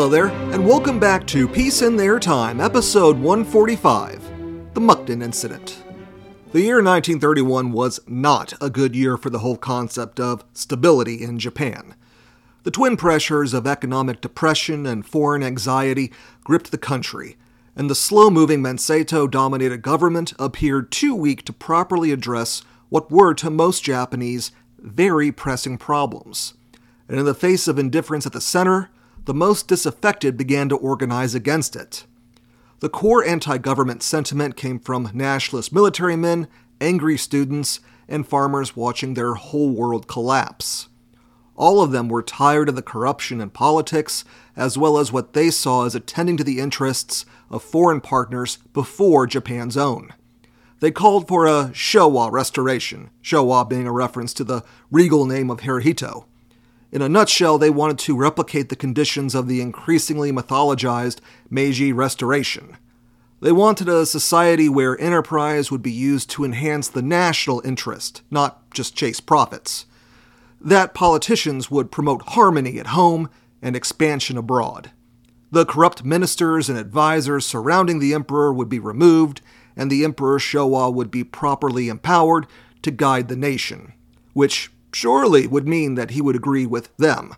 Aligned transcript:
Hello 0.00 0.08
there, 0.08 0.28
and 0.54 0.66
welcome 0.66 0.98
back 0.98 1.26
to 1.26 1.46
Peace 1.46 1.82
in 1.82 1.94
Their 1.94 2.18
Time, 2.18 2.58
episode 2.58 3.18
145 3.18 4.72
The 4.72 4.80
Mukden 4.80 5.22
Incident. 5.22 5.84
The 6.52 6.62
year 6.62 6.76
1931 6.76 7.70
was 7.70 8.00
not 8.06 8.54
a 8.62 8.70
good 8.70 8.96
year 8.96 9.18
for 9.18 9.28
the 9.28 9.40
whole 9.40 9.58
concept 9.58 10.18
of 10.18 10.42
stability 10.54 11.22
in 11.22 11.38
Japan. 11.38 11.94
The 12.62 12.70
twin 12.70 12.96
pressures 12.96 13.52
of 13.52 13.66
economic 13.66 14.22
depression 14.22 14.86
and 14.86 15.04
foreign 15.04 15.42
anxiety 15.42 16.10
gripped 16.44 16.70
the 16.70 16.78
country, 16.78 17.36
and 17.76 17.90
the 17.90 17.94
slow 17.94 18.30
moving 18.30 18.62
Minseito 18.62 19.30
dominated 19.30 19.82
government 19.82 20.32
appeared 20.38 20.90
too 20.90 21.14
weak 21.14 21.44
to 21.44 21.52
properly 21.52 22.10
address 22.10 22.62
what 22.88 23.10
were 23.10 23.34
to 23.34 23.50
most 23.50 23.84
Japanese 23.84 24.50
very 24.78 25.30
pressing 25.30 25.76
problems. 25.76 26.54
And 27.06 27.18
in 27.18 27.26
the 27.26 27.34
face 27.34 27.68
of 27.68 27.78
indifference 27.78 28.24
at 28.24 28.32
the 28.32 28.40
center, 28.40 28.88
the 29.24 29.34
most 29.34 29.68
disaffected 29.68 30.36
began 30.36 30.68
to 30.68 30.76
organize 30.76 31.34
against 31.34 31.76
it. 31.76 32.06
The 32.80 32.88
core 32.88 33.24
anti 33.24 33.58
government 33.58 34.02
sentiment 34.02 34.56
came 34.56 34.78
from 34.78 35.10
nationalist 35.12 35.72
military 35.72 36.16
men, 36.16 36.48
angry 36.80 37.18
students, 37.18 37.80
and 38.08 38.26
farmers 38.26 38.74
watching 38.74 39.14
their 39.14 39.34
whole 39.34 39.70
world 39.70 40.08
collapse. 40.08 40.88
All 41.56 41.82
of 41.82 41.92
them 41.92 42.08
were 42.08 42.22
tired 42.22 42.70
of 42.70 42.74
the 42.76 42.82
corruption 42.82 43.40
in 43.40 43.50
politics, 43.50 44.24
as 44.56 44.78
well 44.78 44.96
as 44.96 45.12
what 45.12 45.34
they 45.34 45.50
saw 45.50 45.84
as 45.84 45.94
attending 45.94 46.38
to 46.38 46.44
the 46.44 46.58
interests 46.58 47.26
of 47.50 47.62
foreign 47.62 48.00
partners 48.00 48.56
before 48.72 49.26
Japan's 49.26 49.76
own. 49.76 50.14
They 50.80 50.90
called 50.90 51.28
for 51.28 51.46
a 51.46 51.70
Showa 51.74 52.32
restoration, 52.32 53.10
Showa 53.22 53.68
being 53.68 53.86
a 53.86 53.92
reference 53.92 54.32
to 54.34 54.44
the 54.44 54.64
regal 54.90 55.26
name 55.26 55.50
of 55.50 55.60
Hirohito. 55.60 56.24
In 56.92 57.02
a 57.02 57.08
nutshell, 57.08 57.56
they 57.56 57.70
wanted 57.70 57.98
to 58.00 58.16
replicate 58.16 58.68
the 58.68 58.76
conditions 58.76 59.34
of 59.34 59.46
the 59.46 59.60
increasingly 59.60 60.32
mythologized 60.32 61.18
Meiji 61.48 61.92
Restoration. 61.92 62.76
They 63.40 63.52
wanted 63.52 63.88
a 63.88 64.04
society 64.04 64.68
where 64.68 65.00
enterprise 65.00 65.70
would 65.70 65.82
be 65.82 65.92
used 65.92 66.28
to 66.30 66.44
enhance 66.44 66.88
the 66.88 67.02
national 67.02 67.62
interest, 67.64 68.22
not 68.30 68.70
just 68.72 68.96
chase 68.96 69.20
profits. 69.20 69.86
That 70.60 70.92
politicians 70.92 71.70
would 71.70 71.92
promote 71.92 72.30
harmony 72.30 72.78
at 72.78 72.88
home 72.88 73.30
and 73.62 73.76
expansion 73.76 74.36
abroad. 74.36 74.90
The 75.52 75.64
corrupt 75.64 76.04
ministers 76.04 76.68
and 76.68 76.78
advisors 76.78 77.46
surrounding 77.46 77.98
the 77.98 78.14
emperor 78.14 78.52
would 78.52 78.68
be 78.68 78.78
removed, 78.78 79.40
and 79.76 79.90
the 79.90 80.04
emperor 80.04 80.38
Showa 80.38 80.92
would 80.92 81.10
be 81.10 81.24
properly 81.24 81.88
empowered 81.88 82.46
to 82.82 82.90
guide 82.90 83.28
the 83.28 83.36
nation, 83.36 83.92
which 84.32 84.70
surely 84.94 85.46
would 85.46 85.68
mean 85.68 85.94
that 85.94 86.10
he 86.10 86.20
would 86.20 86.36
agree 86.36 86.66
with 86.66 86.94
them. 86.96 87.34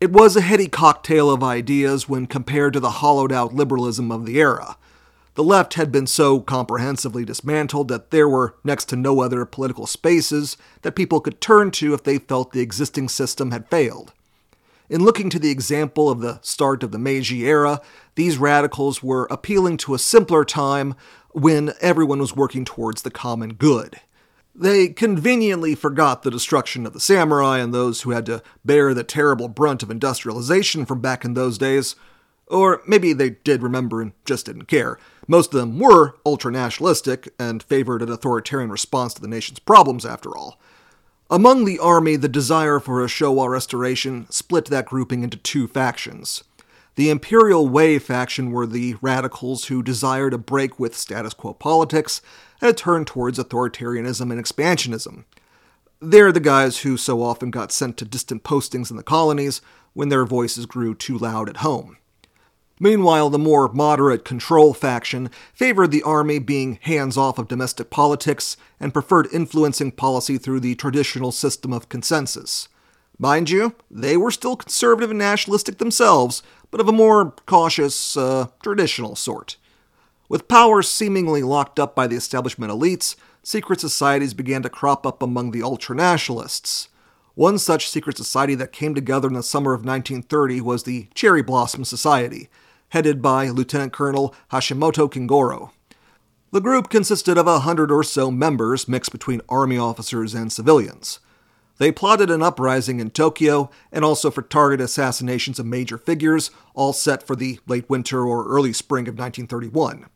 It 0.00 0.12
was 0.12 0.36
a 0.36 0.42
heady 0.42 0.68
cocktail 0.68 1.30
of 1.30 1.42
ideas 1.42 2.08
when 2.08 2.26
compared 2.26 2.74
to 2.74 2.80
the 2.80 2.90
hollowed 2.90 3.32
out 3.32 3.54
liberalism 3.54 4.12
of 4.12 4.26
the 4.26 4.38
era. 4.38 4.76
The 5.36 5.44
left 5.44 5.74
had 5.74 5.92
been 5.92 6.06
so 6.06 6.40
comprehensively 6.40 7.24
dismantled 7.24 7.88
that 7.88 8.10
there 8.10 8.28
were 8.28 8.56
next 8.64 8.86
to 8.86 8.96
no 8.96 9.20
other 9.20 9.44
political 9.44 9.86
spaces 9.86 10.56
that 10.82 10.96
people 10.96 11.20
could 11.20 11.40
turn 11.40 11.70
to 11.72 11.92
if 11.92 12.02
they 12.02 12.18
felt 12.18 12.52
the 12.52 12.60
existing 12.60 13.08
system 13.10 13.50
had 13.50 13.68
failed. 13.68 14.12
In 14.88 15.02
looking 15.02 15.28
to 15.30 15.38
the 15.38 15.50
example 15.50 16.08
of 16.08 16.20
the 16.20 16.40
start 16.42 16.82
of 16.82 16.92
the 16.92 16.98
Meiji 16.98 17.46
era, 17.46 17.80
these 18.14 18.38
radicals 18.38 19.02
were 19.02 19.26
appealing 19.30 19.76
to 19.78 19.94
a 19.94 19.98
simpler 19.98 20.44
time 20.44 20.94
when 21.30 21.72
everyone 21.80 22.18
was 22.18 22.36
working 22.36 22.64
towards 22.64 23.02
the 23.02 23.10
common 23.10 23.54
good. 23.54 24.00
They 24.58 24.88
conveniently 24.88 25.74
forgot 25.74 26.22
the 26.22 26.30
destruction 26.30 26.86
of 26.86 26.94
the 26.94 27.00
samurai 27.00 27.58
and 27.58 27.74
those 27.74 28.02
who 28.02 28.12
had 28.12 28.24
to 28.26 28.42
bear 28.64 28.94
the 28.94 29.04
terrible 29.04 29.48
brunt 29.48 29.82
of 29.82 29.90
industrialization 29.90 30.86
from 30.86 31.02
back 31.02 31.26
in 31.26 31.34
those 31.34 31.58
days. 31.58 31.94
Or 32.46 32.80
maybe 32.86 33.12
they 33.12 33.30
did 33.30 33.62
remember 33.62 34.00
and 34.00 34.12
just 34.24 34.46
didn't 34.46 34.64
care. 34.64 34.98
Most 35.28 35.52
of 35.52 35.60
them 35.60 35.78
were 35.78 36.14
ultra 36.24 36.50
nationalistic 36.50 37.28
and 37.38 37.62
favored 37.62 38.00
an 38.00 38.10
authoritarian 38.10 38.70
response 38.70 39.12
to 39.14 39.20
the 39.20 39.28
nation's 39.28 39.58
problems, 39.58 40.06
after 40.06 40.34
all. 40.34 40.58
Among 41.28 41.64
the 41.64 41.78
army, 41.78 42.16
the 42.16 42.28
desire 42.28 42.80
for 42.80 43.02
a 43.02 43.08
Showa 43.08 43.50
restoration 43.50 44.26
split 44.30 44.66
that 44.66 44.86
grouping 44.86 45.22
into 45.22 45.36
two 45.36 45.66
factions. 45.66 46.44
The 46.96 47.10
Imperial 47.10 47.68
Way 47.68 47.98
faction 47.98 48.50
were 48.50 48.66
the 48.66 48.96
radicals 49.02 49.66
who 49.66 49.82
desired 49.82 50.32
a 50.32 50.38
break 50.38 50.80
with 50.80 50.96
status 50.96 51.34
quo 51.34 51.52
politics 51.52 52.22
and 52.58 52.70
a 52.70 52.74
turn 52.74 53.04
towards 53.04 53.38
authoritarianism 53.38 54.32
and 54.32 54.42
expansionism. 54.42 55.24
They're 56.00 56.32
the 56.32 56.40
guys 56.40 56.78
who 56.78 56.96
so 56.96 57.22
often 57.22 57.50
got 57.50 57.70
sent 57.70 57.98
to 57.98 58.06
distant 58.06 58.44
postings 58.44 58.90
in 58.90 58.96
the 58.96 59.02
colonies 59.02 59.60
when 59.92 60.08
their 60.08 60.24
voices 60.24 60.64
grew 60.64 60.94
too 60.94 61.18
loud 61.18 61.50
at 61.50 61.58
home. 61.58 61.98
Meanwhile, 62.80 63.28
the 63.28 63.38
more 63.38 63.68
moderate 63.68 64.24
control 64.24 64.72
faction 64.72 65.30
favored 65.52 65.90
the 65.90 66.02
army 66.02 66.38
being 66.38 66.78
hands 66.80 67.18
off 67.18 67.38
of 67.38 67.48
domestic 67.48 67.90
politics 67.90 68.56
and 68.80 68.94
preferred 68.94 69.28
influencing 69.34 69.92
policy 69.92 70.38
through 70.38 70.60
the 70.60 70.74
traditional 70.74 71.30
system 71.30 71.74
of 71.74 71.90
consensus. 71.90 72.68
Mind 73.18 73.48
you, 73.48 73.74
they 73.90 74.16
were 74.16 74.30
still 74.30 74.56
conservative 74.56 75.10
and 75.10 75.18
nationalistic 75.18 75.78
themselves, 75.78 76.42
but 76.70 76.80
of 76.80 76.88
a 76.88 76.92
more 76.92 77.32
cautious, 77.46 78.16
uh, 78.16 78.48
traditional 78.62 79.16
sort. 79.16 79.56
With 80.28 80.48
power 80.48 80.82
seemingly 80.82 81.42
locked 81.42 81.78
up 81.78 81.94
by 81.94 82.06
the 82.06 82.16
establishment 82.16 82.72
elites, 82.72 83.14
secret 83.42 83.80
societies 83.80 84.34
began 84.34 84.62
to 84.62 84.68
crop 84.68 85.06
up 85.06 85.22
among 85.22 85.52
the 85.52 85.60
ultranationalists. 85.60 86.88
One 87.34 87.58
such 87.58 87.88
secret 87.88 88.16
society 88.16 88.54
that 88.56 88.72
came 88.72 88.94
together 88.94 89.28
in 89.28 89.34
the 89.34 89.42
summer 89.42 89.72
of 89.72 89.84
1930 89.84 90.60
was 90.62 90.82
the 90.82 91.08
Cherry 91.14 91.42
Blossom 91.42 91.84
Society, 91.84 92.48
headed 92.88 93.20
by 93.20 93.48
Lieutenant 93.48 93.92
Colonel 93.92 94.34
Hashimoto 94.50 95.10
Kingoro. 95.10 95.70
The 96.50 96.60
group 96.60 96.88
consisted 96.88 97.36
of 97.36 97.46
a 97.46 97.60
hundred 97.60 97.92
or 97.92 98.02
so 98.02 98.30
members 98.30 98.88
mixed 98.88 99.12
between 99.12 99.42
army 99.48 99.76
officers 99.76 100.32
and 100.34 100.50
civilians. 100.50 101.20
They 101.78 101.92
plotted 101.92 102.30
an 102.30 102.42
uprising 102.42 103.00
in 103.00 103.10
Tokyo 103.10 103.70
and 103.92 104.04
also 104.04 104.30
for 104.30 104.42
target 104.42 104.80
assassinations 104.80 105.58
of 105.58 105.66
major 105.66 105.98
figures, 105.98 106.50
all 106.74 106.92
set 106.92 107.26
for 107.26 107.36
the 107.36 107.60
late 107.66 107.88
winter 107.90 108.24
or 108.24 108.48
early 108.48 108.72
spring 108.72 109.08
of 109.08 109.18
1931. 109.18 110.06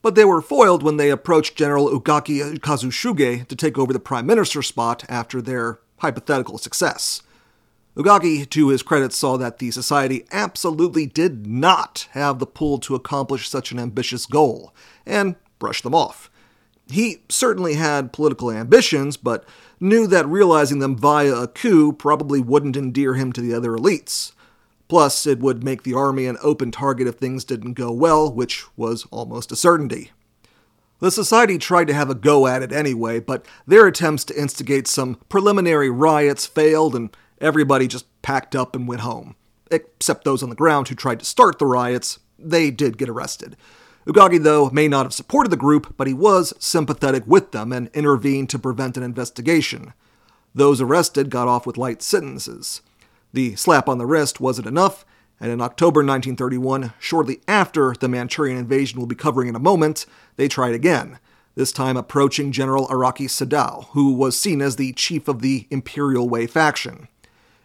But 0.00 0.14
they 0.14 0.24
were 0.24 0.42
foiled 0.42 0.82
when 0.82 0.96
they 0.96 1.10
approached 1.10 1.56
General 1.56 1.88
Ugaki 1.88 2.58
Kazushige 2.58 3.46
to 3.48 3.56
take 3.56 3.78
over 3.78 3.92
the 3.92 4.00
prime 4.00 4.26
minister 4.26 4.62
spot 4.62 5.04
after 5.08 5.40
their 5.40 5.78
hypothetical 5.98 6.58
success. 6.58 7.22
Ugaki, 7.96 8.48
to 8.50 8.68
his 8.68 8.82
credit, 8.82 9.12
saw 9.12 9.36
that 9.36 9.58
the 9.58 9.70
society 9.70 10.26
absolutely 10.32 11.06
did 11.06 11.46
not 11.46 12.08
have 12.10 12.38
the 12.38 12.46
pull 12.46 12.78
to 12.78 12.94
accomplish 12.94 13.48
such 13.48 13.70
an 13.70 13.78
ambitious 13.78 14.26
goal, 14.26 14.74
and 15.06 15.36
brushed 15.58 15.84
them 15.84 15.94
off. 15.94 16.28
He 16.88 17.22
certainly 17.28 17.74
had 17.74 18.12
political 18.12 18.50
ambitions, 18.50 19.16
but 19.16 19.44
knew 19.80 20.06
that 20.06 20.26
realizing 20.28 20.78
them 20.78 20.96
via 20.96 21.34
a 21.34 21.48
coup 21.48 21.92
probably 21.92 22.40
wouldn't 22.40 22.76
endear 22.76 23.14
him 23.14 23.32
to 23.32 23.40
the 23.40 23.54
other 23.54 23.70
elites. 23.70 24.32
Plus, 24.88 25.26
it 25.26 25.40
would 25.40 25.64
make 25.64 25.82
the 25.82 25.94
army 25.94 26.26
an 26.26 26.36
open 26.42 26.70
target 26.70 27.06
if 27.06 27.16
things 27.16 27.44
didn't 27.44 27.72
go 27.72 27.90
well, 27.90 28.30
which 28.30 28.64
was 28.76 29.06
almost 29.10 29.50
a 29.50 29.56
certainty. 29.56 30.10
The 31.00 31.10
Society 31.10 31.58
tried 31.58 31.86
to 31.88 31.94
have 31.94 32.10
a 32.10 32.14
go 32.14 32.46
at 32.46 32.62
it 32.62 32.72
anyway, 32.72 33.18
but 33.18 33.44
their 33.66 33.86
attempts 33.86 34.24
to 34.24 34.40
instigate 34.40 34.86
some 34.86 35.16
preliminary 35.28 35.90
riots 35.90 36.46
failed 36.46 36.94
and 36.94 37.14
everybody 37.40 37.88
just 37.88 38.06
packed 38.22 38.54
up 38.54 38.76
and 38.76 38.86
went 38.86 39.00
home. 39.02 39.36
Except 39.70 40.24
those 40.24 40.42
on 40.42 40.50
the 40.50 40.54
ground 40.54 40.88
who 40.88 40.94
tried 40.94 41.18
to 41.18 41.24
start 41.24 41.58
the 41.58 41.66
riots, 41.66 42.20
they 42.38 42.70
did 42.70 42.98
get 42.98 43.08
arrested. 43.08 43.56
Ugaki, 44.06 44.42
though, 44.42 44.68
may 44.70 44.86
not 44.86 45.06
have 45.06 45.14
supported 45.14 45.48
the 45.50 45.56
group, 45.56 45.94
but 45.96 46.06
he 46.06 46.12
was 46.12 46.52
sympathetic 46.58 47.24
with 47.26 47.52
them 47.52 47.72
and 47.72 47.88
intervened 47.94 48.50
to 48.50 48.58
prevent 48.58 48.98
an 48.98 49.02
investigation. 49.02 49.94
Those 50.54 50.80
arrested 50.80 51.30
got 51.30 51.48
off 51.48 51.66
with 51.66 51.78
light 51.78 52.02
sentences. 52.02 52.82
The 53.32 53.56
slap 53.56 53.88
on 53.88 53.96
the 53.96 54.06
wrist 54.06 54.40
wasn't 54.40 54.66
enough, 54.66 55.06
and 55.40 55.50
in 55.50 55.62
October 55.62 56.00
1931, 56.00 56.92
shortly 56.98 57.40
after 57.48 57.94
the 57.94 58.08
Manchurian 58.08 58.58
invasion 58.58 58.98
we'll 58.98 59.06
be 59.06 59.14
covering 59.14 59.48
in 59.48 59.56
a 59.56 59.60
moment, 59.60 60.04
they 60.36 60.48
tried 60.48 60.74
again, 60.74 61.18
this 61.54 61.72
time 61.72 61.96
approaching 61.96 62.52
General 62.52 62.86
Araki 62.88 63.26
Sadao, 63.26 63.86
who 63.88 64.12
was 64.12 64.38
seen 64.38 64.60
as 64.60 64.76
the 64.76 64.92
chief 64.92 65.28
of 65.28 65.40
the 65.40 65.66
Imperial 65.70 66.28
Way 66.28 66.46
faction. 66.46 67.08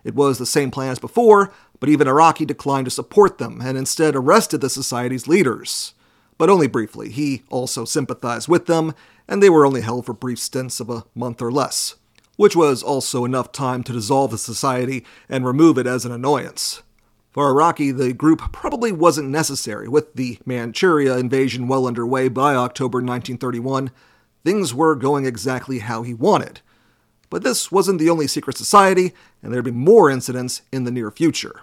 It 0.06 0.16
was 0.16 0.38
the 0.38 0.46
same 0.46 0.72
plan 0.72 0.92
as 0.92 1.00
before, 1.00 1.52
but 1.82 1.90
even 1.90 2.08
Araki 2.08 2.48
declined 2.48 2.86
to 2.86 2.92
support 2.92 3.40
them 3.40 3.62
and 3.62 3.78
instead 3.78 4.16
arrested 4.16 4.62
the 4.62 4.70
society's 4.70 5.28
leaders 5.28 5.94
but 6.40 6.50
only 6.50 6.68
briefly. 6.68 7.10
He 7.10 7.44
also 7.50 7.86
sympathized 7.86 8.48
with 8.48 8.66
them, 8.66 8.96
and 9.28 9.44
they 9.44 9.50
were 9.50 9.66
only 9.66 9.82
held 9.82 10.08
for 10.08 10.14
brief 10.14 10.40
stints 10.40 10.80
of 10.80 10.90
a 10.90 11.04
month 11.14 11.40
or 11.40 11.52
less, 11.52 11.96
which 12.38 12.56
was 12.56 12.82
also 12.82 13.26
enough 13.26 13.52
time 13.52 13.84
to 13.84 13.94
dissolve 13.94 14.32
the 14.32 14.38
society 14.40 15.06
and 15.28 15.46
remove 15.46 15.78
it 15.78 15.86
as 15.86 16.06
an 16.06 16.12
annoyance. 16.12 16.82
For 17.32 17.54
Araki, 17.54 17.96
the 17.96 18.14
group 18.14 18.52
probably 18.54 18.92
wasn't 18.92 19.30
necessary. 19.30 19.88
With 19.88 20.16
the 20.16 20.40
Manchuria 20.46 21.18
invasion 21.18 21.68
well 21.68 21.86
underway 21.86 22.30
by 22.30 22.56
October 22.56 23.00
1931, 23.00 23.92
things 24.44 24.74
were 24.74 24.96
going 24.96 25.26
exactly 25.26 25.80
how 25.80 26.04
he 26.04 26.14
wanted. 26.14 26.62
But 27.30 27.44
this 27.44 27.72
wasn't 27.72 28.00
the 28.00 28.10
only 28.10 28.28
secret 28.28 28.58
society, 28.58 29.14
and 29.44 29.54
there'd 29.54 29.66
be 29.66 29.72
more 29.72 30.10
incidents 30.10 30.62
in 30.72 30.86
the 30.86 30.92
near 30.92 31.12
future. 31.12 31.62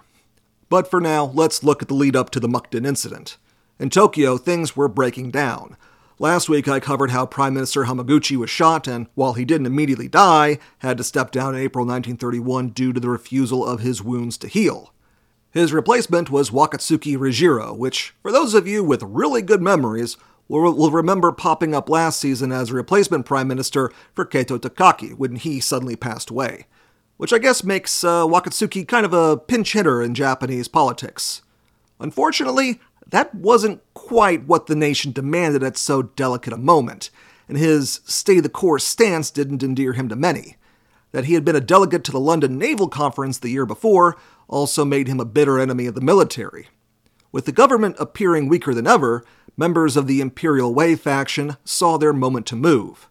But 0.69 0.89
for 0.89 1.01
now, 1.01 1.25
let's 1.33 1.63
look 1.63 1.81
at 1.81 1.87
the 1.87 1.95
lead 1.95 2.15
up 2.15 2.29
to 2.29 2.39
the 2.39 2.47
Mukden 2.47 2.85
incident. 2.85 3.37
In 3.79 3.89
Tokyo, 3.91 4.37
things 4.37 4.75
were 4.75 4.87
breaking 4.87 5.31
down. 5.31 5.77
Last 6.19 6.49
week, 6.49 6.67
I 6.67 6.79
covered 6.79 7.11
how 7.11 7.27
Prime 7.27 7.53
Minister 7.53 7.83
Hamaguchi 7.83 8.35
was 8.35 8.49
shot 8.49 8.87
and, 8.87 9.05
while 9.13 9.33
he 9.33 9.45
didn't 9.45 9.67
immediately 9.67 10.07
die, 10.07 10.57
had 10.79 10.97
to 10.97 11.03
step 11.03 11.29
down 11.29 11.53
in 11.53 11.61
April 11.61 11.85
1931 11.85 12.69
due 12.69 12.91
to 12.91 12.99
the 12.99 13.09
refusal 13.09 13.63
of 13.63 13.81
his 13.81 14.01
wounds 14.01 14.35
to 14.39 14.47
heal. 14.47 14.93
His 15.51 15.73
replacement 15.73 16.31
was 16.31 16.49
Wakatsuki 16.49 17.15
Reijiro, 17.17 17.77
which, 17.77 18.15
for 18.23 18.31
those 18.31 18.55
of 18.55 18.67
you 18.67 18.83
with 18.83 19.03
really 19.03 19.43
good 19.43 19.61
memories, 19.61 20.17
will, 20.47 20.89
remember 20.89 21.31
popping 21.31 21.75
up 21.75 21.87
last 21.87 22.19
season 22.19 22.51
as 22.51 22.71
a 22.71 22.75
replacement 22.75 23.27
prime 23.27 23.47
minister 23.47 23.91
for 24.15 24.25
Kato 24.25 24.57
Takaaki 24.57 25.15
when 25.15 25.35
he 25.35 25.59
suddenly 25.59 25.95
passed 25.95 26.31
away. 26.31 26.65
Which 27.17 27.33
I 27.33 27.37
guess 27.37 27.63
makes 27.63 28.03
uh, 28.03 28.25
Wakatsuki 28.25 28.87
kind 28.87 29.05
of 29.05 29.13
a 29.13 29.37
pinch 29.37 29.73
hitter 29.73 30.01
in 30.01 30.15
Japanese 30.15 30.67
politics. 30.67 31.43
Unfortunately, 31.99 32.79
that 33.09 33.33
wasn't 33.33 33.81
quite 33.93 34.45
what 34.45 34.67
the 34.67 34.75
nation 34.75 35.11
demanded 35.11 35.63
at 35.63 35.77
so 35.77 36.01
delicate 36.01 36.53
a 36.53 36.57
moment, 36.57 37.09
and 37.47 37.57
his 37.57 38.01
stay 38.05 38.39
the 38.39 38.49
course 38.49 38.83
stance 38.83 39.31
didn't 39.31 39.63
endear 39.63 39.93
him 39.93 40.09
to 40.09 40.15
many. 40.15 40.57
That 41.11 41.25
he 41.25 41.33
had 41.33 41.45
been 41.45 41.55
a 41.55 41.61
delegate 41.61 42.03
to 42.05 42.11
the 42.11 42.19
London 42.19 42.57
Naval 42.57 42.89
Conference 42.89 43.39
the 43.39 43.49
year 43.49 43.65
before 43.65 44.17
also 44.47 44.83
made 44.83 45.07
him 45.07 45.19
a 45.19 45.25
bitter 45.25 45.57
enemy 45.57 45.85
of 45.85 45.95
the 45.95 46.01
military. 46.01 46.67
With 47.31 47.45
the 47.45 47.51
government 47.51 47.95
appearing 47.99 48.47
weaker 48.47 48.73
than 48.73 48.87
ever, 48.87 49.23
members 49.55 49.97
of 49.97 50.07
the 50.07 50.21
Imperial 50.21 50.73
Way 50.73 50.95
faction 50.95 51.57
saw 51.63 51.97
their 51.97 52.13
moment 52.13 52.45
to 52.47 52.55
move. 52.55 53.09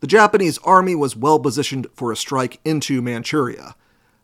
The 0.00 0.06
Japanese 0.06 0.58
army 0.58 0.94
was 0.94 1.16
well 1.16 1.38
positioned 1.38 1.86
for 1.94 2.10
a 2.10 2.16
strike 2.16 2.60
into 2.64 3.02
Manchuria. 3.02 3.74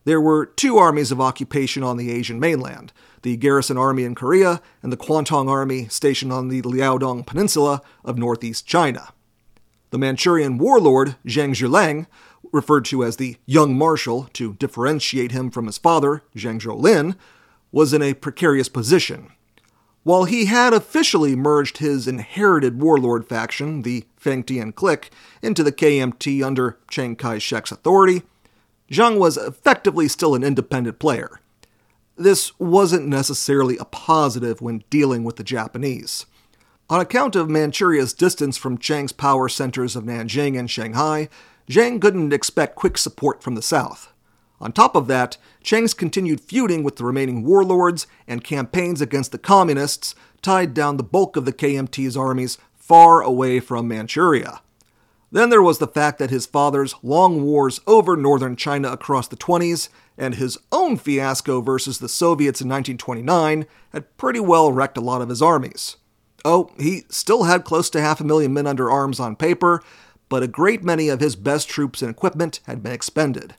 There 0.07 0.21
were 0.21 0.45
two 0.45 0.77
armies 0.77 1.11
of 1.11 1.19
occupation 1.19 1.83
on 1.83 1.97
the 1.97 2.11
Asian 2.11 2.39
mainland 2.39 2.93
the 3.23 3.35
Garrison 3.35 3.77
Army 3.77 4.05
in 4.05 4.15
Korea 4.15 4.61
and 4.81 4.89
the 4.89 4.95
Kwantung 4.95 5.49
Army 5.49 5.89
stationed 5.89 6.31
on 6.31 6.47
the 6.47 6.61
Liaodong 6.61 7.25
Peninsula 7.25 7.81
of 8.05 8.17
northeast 8.17 8.65
China. 8.65 9.09
The 9.89 9.97
Manchurian 9.97 10.59
warlord, 10.59 11.17
Zhang 11.25 11.53
Xueliang, 11.53 12.07
referred 12.53 12.85
to 12.85 13.03
as 13.03 13.17
the 13.17 13.35
Young 13.45 13.77
Marshal 13.77 14.29
to 14.31 14.53
differentiate 14.53 15.33
him 15.33 15.51
from 15.51 15.65
his 15.65 15.77
father, 15.77 16.23
Zhang 16.37 16.61
Zuolin, 16.61 17.17
was 17.73 17.91
in 17.91 18.01
a 18.01 18.13
precarious 18.13 18.69
position. 18.69 19.33
While 20.03 20.23
he 20.23 20.45
had 20.45 20.71
officially 20.71 21.35
merged 21.35 21.79
his 21.79 22.07
inherited 22.07 22.81
warlord 22.81 23.27
faction, 23.27 23.81
the 23.81 24.05
Fengtian 24.17 24.73
clique, 24.73 25.11
into 25.41 25.63
the 25.63 25.73
KMT 25.73 26.41
under 26.45 26.77
Chiang 26.89 27.17
Kai 27.17 27.39
shek's 27.39 27.73
authority, 27.73 28.21
Zhang 28.91 29.17
was 29.17 29.37
effectively 29.37 30.07
still 30.07 30.35
an 30.35 30.43
independent 30.43 30.99
player. 30.99 31.39
This 32.15 32.57
wasn't 32.59 33.07
necessarily 33.07 33.77
a 33.77 33.85
positive 33.85 34.61
when 34.61 34.83
dealing 34.89 35.23
with 35.23 35.35
the 35.35 35.43
Japanese. 35.43 36.25
On 36.89 36.99
account 36.99 37.35
of 37.35 37.49
Manchuria's 37.49 38.13
distance 38.13 38.57
from 38.57 38.77
Chiang's 38.77 39.11
power 39.11 39.49
centers 39.49 39.95
of 39.95 40.05
Nanjing 40.05 40.57
and 40.57 40.71
Shanghai, 40.71 41.27
Zhang 41.69 42.01
couldn't 42.01 42.31
expect 42.31 42.75
quick 42.75 42.97
support 42.97 43.43
from 43.43 43.55
the 43.55 43.61
south. 43.61 44.13
On 44.61 44.71
top 44.71 44.95
of 44.95 45.07
that, 45.07 45.37
Chiang's 45.63 45.93
continued 45.93 46.39
feuding 46.39 46.83
with 46.83 46.95
the 46.95 47.03
remaining 47.03 47.43
warlords 47.43 48.07
and 48.25 48.43
campaigns 48.43 49.01
against 49.01 49.31
the 49.31 49.37
communists 49.37 50.15
tied 50.41 50.73
down 50.73 50.97
the 50.97 51.03
bulk 51.03 51.35
of 51.35 51.45
the 51.45 51.53
KMT's 51.53 52.15
armies 52.15 52.57
far 52.73 53.21
away 53.21 53.59
from 53.59 53.87
Manchuria. 53.87 54.61
Then 55.31 55.49
there 55.49 55.61
was 55.61 55.79
the 55.79 55.87
fact 55.87 56.19
that 56.19 56.29
his 56.29 56.45
father's 56.45 56.95
long 57.03 57.43
wars 57.43 57.81
over 57.85 58.15
northern 58.15 58.55
China 58.55 58.91
across 58.91 59.27
the 59.27 59.35
20s 59.35 59.89
and 60.17 60.35
his 60.35 60.57
own 60.71 60.97
fiasco 60.97 61.61
versus 61.61 61.99
the 61.99 62.09
Soviets 62.09 62.61
in 62.61 62.69
1929 62.69 63.65
had 63.91 64.17
pretty 64.17 64.39
well 64.39 64.71
wrecked 64.71 64.97
a 64.97 65.01
lot 65.01 65.21
of 65.21 65.29
his 65.29 65.41
armies. 65.41 65.97
Oh, 66.45 66.71
he 66.79 67.03
still 67.09 67.43
had 67.43 67.65
close 67.65 67.89
to 67.89 68.01
half 68.01 68.21
a 68.21 68.23
million 68.23 68.53
men 68.53 68.67
under 68.67 68.89
arms 68.89 69.19
on 69.19 69.35
paper, 69.35 69.83
but 70.29 70.43
a 70.43 70.47
great 70.47 70.83
many 70.83 71.09
of 71.09 71.19
his 71.19 71.35
best 71.35 71.67
troops 71.67 72.01
and 72.01 72.09
equipment 72.09 72.61
had 72.65 72.81
been 72.81 72.93
expended. 72.93 73.55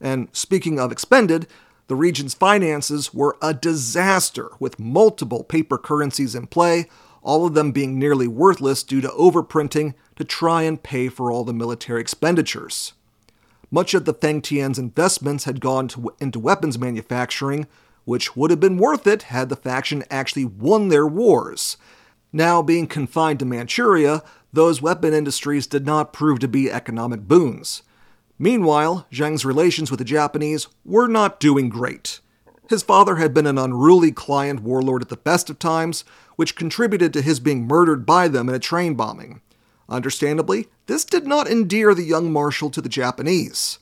And 0.00 0.28
speaking 0.32 0.80
of 0.80 0.90
expended, 0.90 1.46
the 1.88 1.94
region's 1.94 2.34
finances 2.34 3.12
were 3.12 3.36
a 3.42 3.52
disaster 3.52 4.50
with 4.58 4.78
multiple 4.78 5.44
paper 5.44 5.76
currencies 5.76 6.34
in 6.34 6.46
play, 6.46 6.88
all 7.22 7.46
of 7.46 7.54
them 7.54 7.72
being 7.72 7.98
nearly 7.98 8.26
worthless 8.26 8.82
due 8.82 9.00
to 9.00 9.08
overprinting 9.08 9.94
to 10.16 10.24
try 10.24 10.62
and 10.62 10.82
pay 10.82 11.08
for 11.08 11.30
all 11.30 11.44
the 11.44 11.52
military 11.52 12.00
expenditures. 12.00 12.92
Much 13.70 13.94
of 13.94 14.04
the 14.04 14.14
Fengtian's 14.14 14.78
investments 14.78 15.44
had 15.44 15.60
gone 15.60 15.88
to, 15.88 16.14
into 16.20 16.38
weapons 16.38 16.78
manufacturing, 16.78 17.66
which 18.04 18.36
would 18.36 18.50
have 18.50 18.60
been 18.60 18.76
worth 18.76 19.06
it 19.06 19.24
had 19.24 19.48
the 19.48 19.56
faction 19.56 20.04
actually 20.10 20.44
won 20.44 20.88
their 20.88 21.06
wars. 21.06 21.76
Now 22.32 22.62
being 22.62 22.86
confined 22.86 23.38
to 23.38 23.44
Manchuria, 23.44 24.22
those 24.52 24.82
weapon 24.82 25.14
industries 25.14 25.66
did 25.66 25.86
not 25.86 26.12
prove 26.12 26.38
to 26.40 26.48
be 26.48 26.70
economic 26.70 27.22
boons. 27.22 27.82
Meanwhile, 28.38 29.06
Zhang's 29.12 29.44
relations 29.44 29.90
with 29.90 29.98
the 29.98 30.04
Japanese 30.04 30.66
were 30.84 31.06
not 31.06 31.38
doing 31.38 31.68
great. 31.68 32.20
His 32.72 32.82
father 32.82 33.16
had 33.16 33.34
been 33.34 33.46
an 33.46 33.58
unruly 33.58 34.12
client 34.12 34.62
warlord 34.62 35.02
at 35.02 35.10
the 35.10 35.16
best 35.18 35.50
of 35.50 35.58
times, 35.58 36.04
which 36.36 36.56
contributed 36.56 37.12
to 37.12 37.20
his 37.20 37.38
being 37.38 37.66
murdered 37.66 38.06
by 38.06 38.28
them 38.28 38.48
in 38.48 38.54
a 38.54 38.58
train 38.58 38.94
bombing. 38.94 39.42
Understandably, 39.90 40.68
this 40.86 41.04
did 41.04 41.26
not 41.26 41.46
endear 41.46 41.94
the 41.94 42.02
young 42.02 42.32
marshal 42.32 42.70
to 42.70 42.80
the 42.80 42.88
Japanese. 42.88 43.78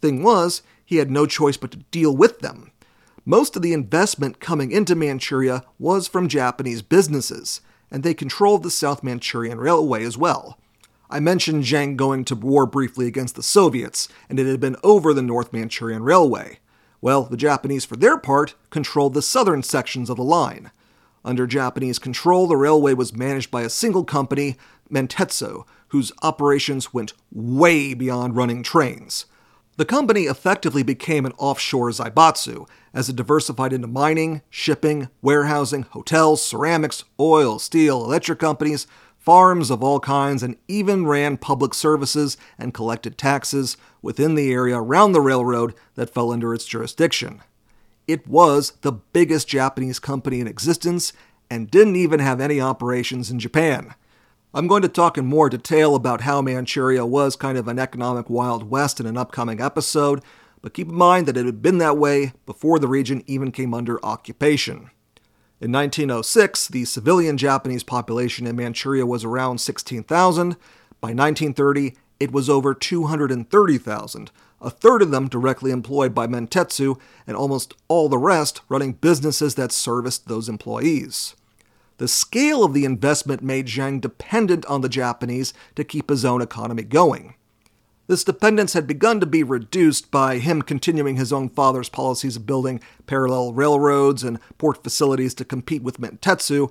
Thing 0.00 0.22
was, 0.22 0.62
he 0.86 0.96
had 0.96 1.10
no 1.10 1.26
choice 1.26 1.58
but 1.58 1.70
to 1.72 1.84
deal 1.90 2.16
with 2.16 2.38
them. 2.38 2.72
Most 3.26 3.56
of 3.56 3.62
the 3.62 3.74
investment 3.74 4.40
coming 4.40 4.72
into 4.72 4.94
Manchuria 4.94 5.62
was 5.78 6.08
from 6.08 6.26
Japanese 6.26 6.80
businesses, 6.80 7.60
and 7.90 8.02
they 8.02 8.14
controlled 8.14 8.62
the 8.62 8.70
South 8.70 9.02
Manchurian 9.02 9.58
Railway 9.58 10.02
as 10.02 10.16
well. 10.16 10.58
I 11.10 11.20
mentioned 11.20 11.64
Zhang 11.64 11.94
going 11.94 12.24
to 12.24 12.34
war 12.34 12.64
briefly 12.64 13.06
against 13.06 13.34
the 13.34 13.42
Soviets, 13.42 14.08
and 14.30 14.40
it 14.40 14.46
had 14.46 14.60
been 14.60 14.76
over 14.82 15.12
the 15.12 15.20
North 15.20 15.52
Manchurian 15.52 16.02
Railway. 16.02 16.60
Well, 17.04 17.24
the 17.24 17.36
Japanese, 17.36 17.84
for 17.84 17.96
their 17.96 18.16
part, 18.16 18.54
controlled 18.70 19.12
the 19.12 19.20
southern 19.20 19.62
sections 19.62 20.08
of 20.08 20.16
the 20.16 20.24
line. 20.24 20.70
Under 21.22 21.46
Japanese 21.46 21.98
control, 21.98 22.46
the 22.46 22.56
railway 22.56 22.94
was 22.94 23.14
managed 23.14 23.50
by 23.50 23.60
a 23.60 23.68
single 23.68 24.04
company, 24.04 24.56
Mantetsu, 24.90 25.66
whose 25.88 26.12
operations 26.22 26.94
went 26.94 27.12
way 27.30 27.92
beyond 27.92 28.36
running 28.36 28.62
trains. 28.62 29.26
The 29.76 29.84
company 29.84 30.22
effectively 30.22 30.82
became 30.82 31.26
an 31.26 31.34
offshore 31.36 31.90
Zaibatsu, 31.90 32.66
as 32.94 33.10
it 33.10 33.16
diversified 33.16 33.74
into 33.74 33.86
mining, 33.86 34.40
shipping, 34.48 35.10
warehousing, 35.20 35.82
hotels, 35.82 36.42
ceramics, 36.42 37.04
oil, 37.20 37.58
steel, 37.58 38.02
electric 38.02 38.38
companies, 38.38 38.86
farms 39.24 39.70
of 39.70 39.82
all 39.82 40.00
kinds, 40.00 40.42
and 40.42 40.56
even 40.68 41.06
ran 41.06 41.38
public 41.38 41.72
services 41.72 42.36
and 42.58 42.74
collected 42.74 43.16
taxes 43.16 43.76
within 44.02 44.34
the 44.34 44.52
area 44.52 44.76
around 44.76 45.12
the 45.12 45.20
railroad 45.20 45.74
that 45.94 46.12
fell 46.12 46.30
under 46.30 46.52
its 46.52 46.66
jurisdiction. 46.66 47.40
It 48.06 48.28
was 48.28 48.72
the 48.82 48.92
biggest 48.92 49.48
Japanese 49.48 49.98
company 49.98 50.40
in 50.40 50.46
existence 50.46 51.14
and 51.50 51.70
didn't 51.70 51.96
even 51.96 52.20
have 52.20 52.40
any 52.40 52.60
operations 52.60 53.30
in 53.30 53.38
Japan. 53.38 53.94
I'm 54.52 54.68
going 54.68 54.82
to 54.82 54.88
talk 54.88 55.16
in 55.16 55.24
more 55.24 55.48
detail 55.48 55.94
about 55.94 56.20
how 56.20 56.42
Manchuria 56.42 57.06
was 57.06 57.34
kind 57.34 57.56
of 57.56 57.66
an 57.66 57.78
economic 57.78 58.28
Wild 58.28 58.70
West 58.70 59.00
in 59.00 59.06
an 59.06 59.16
upcoming 59.16 59.60
episode, 59.60 60.22
but 60.60 60.74
keep 60.74 60.88
in 60.88 60.94
mind 60.94 61.26
that 61.26 61.36
it 61.36 61.46
had 61.46 61.62
been 61.62 61.78
that 61.78 61.96
way 61.96 62.32
before 62.46 62.78
the 62.78 62.88
region 62.88 63.24
even 63.26 63.50
came 63.50 63.72
under 63.72 64.04
occupation. 64.04 64.90
In 65.64 65.72
1906, 65.72 66.68
the 66.68 66.84
civilian 66.84 67.38
Japanese 67.38 67.84
population 67.84 68.46
in 68.46 68.54
Manchuria 68.54 69.06
was 69.06 69.24
around 69.24 69.62
16,000. 69.62 70.56
By 71.00 71.08
1930, 71.08 71.94
it 72.20 72.32
was 72.32 72.50
over 72.50 72.74
230,000, 72.74 74.30
a 74.60 74.68
third 74.68 75.00
of 75.00 75.10
them 75.10 75.26
directly 75.26 75.70
employed 75.70 76.14
by 76.14 76.26
Mantetsu, 76.26 77.00
and 77.26 77.34
almost 77.34 77.72
all 77.88 78.10
the 78.10 78.18
rest 78.18 78.60
running 78.68 78.92
businesses 78.92 79.54
that 79.54 79.72
serviced 79.72 80.28
those 80.28 80.50
employees. 80.50 81.34
The 81.96 82.08
scale 82.08 82.62
of 82.62 82.74
the 82.74 82.84
investment 82.84 83.42
made 83.42 83.66
Zhang 83.66 84.02
dependent 84.02 84.66
on 84.66 84.82
the 84.82 84.90
Japanese 84.90 85.54
to 85.76 85.82
keep 85.82 86.10
his 86.10 86.26
own 86.26 86.42
economy 86.42 86.82
going. 86.82 87.36
This 88.06 88.24
dependence 88.24 88.74
had 88.74 88.86
begun 88.86 89.18
to 89.20 89.26
be 89.26 89.42
reduced 89.42 90.10
by 90.10 90.38
him 90.38 90.60
continuing 90.60 91.16
his 91.16 91.32
own 91.32 91.48
father's 91.48 91.88
policies 91.88 92.36
of 92.36 92.46
building 92.46 92.80
parallel 93.06 93.54
railroads 93.54 94.22
and 94.22 94.38
port 94.58 94.82
facilities 94.82 95.32
to 95.34 95.44
compete 95.44 95.82
with 95.82 95.98
Mantetsu, 95.98 96.70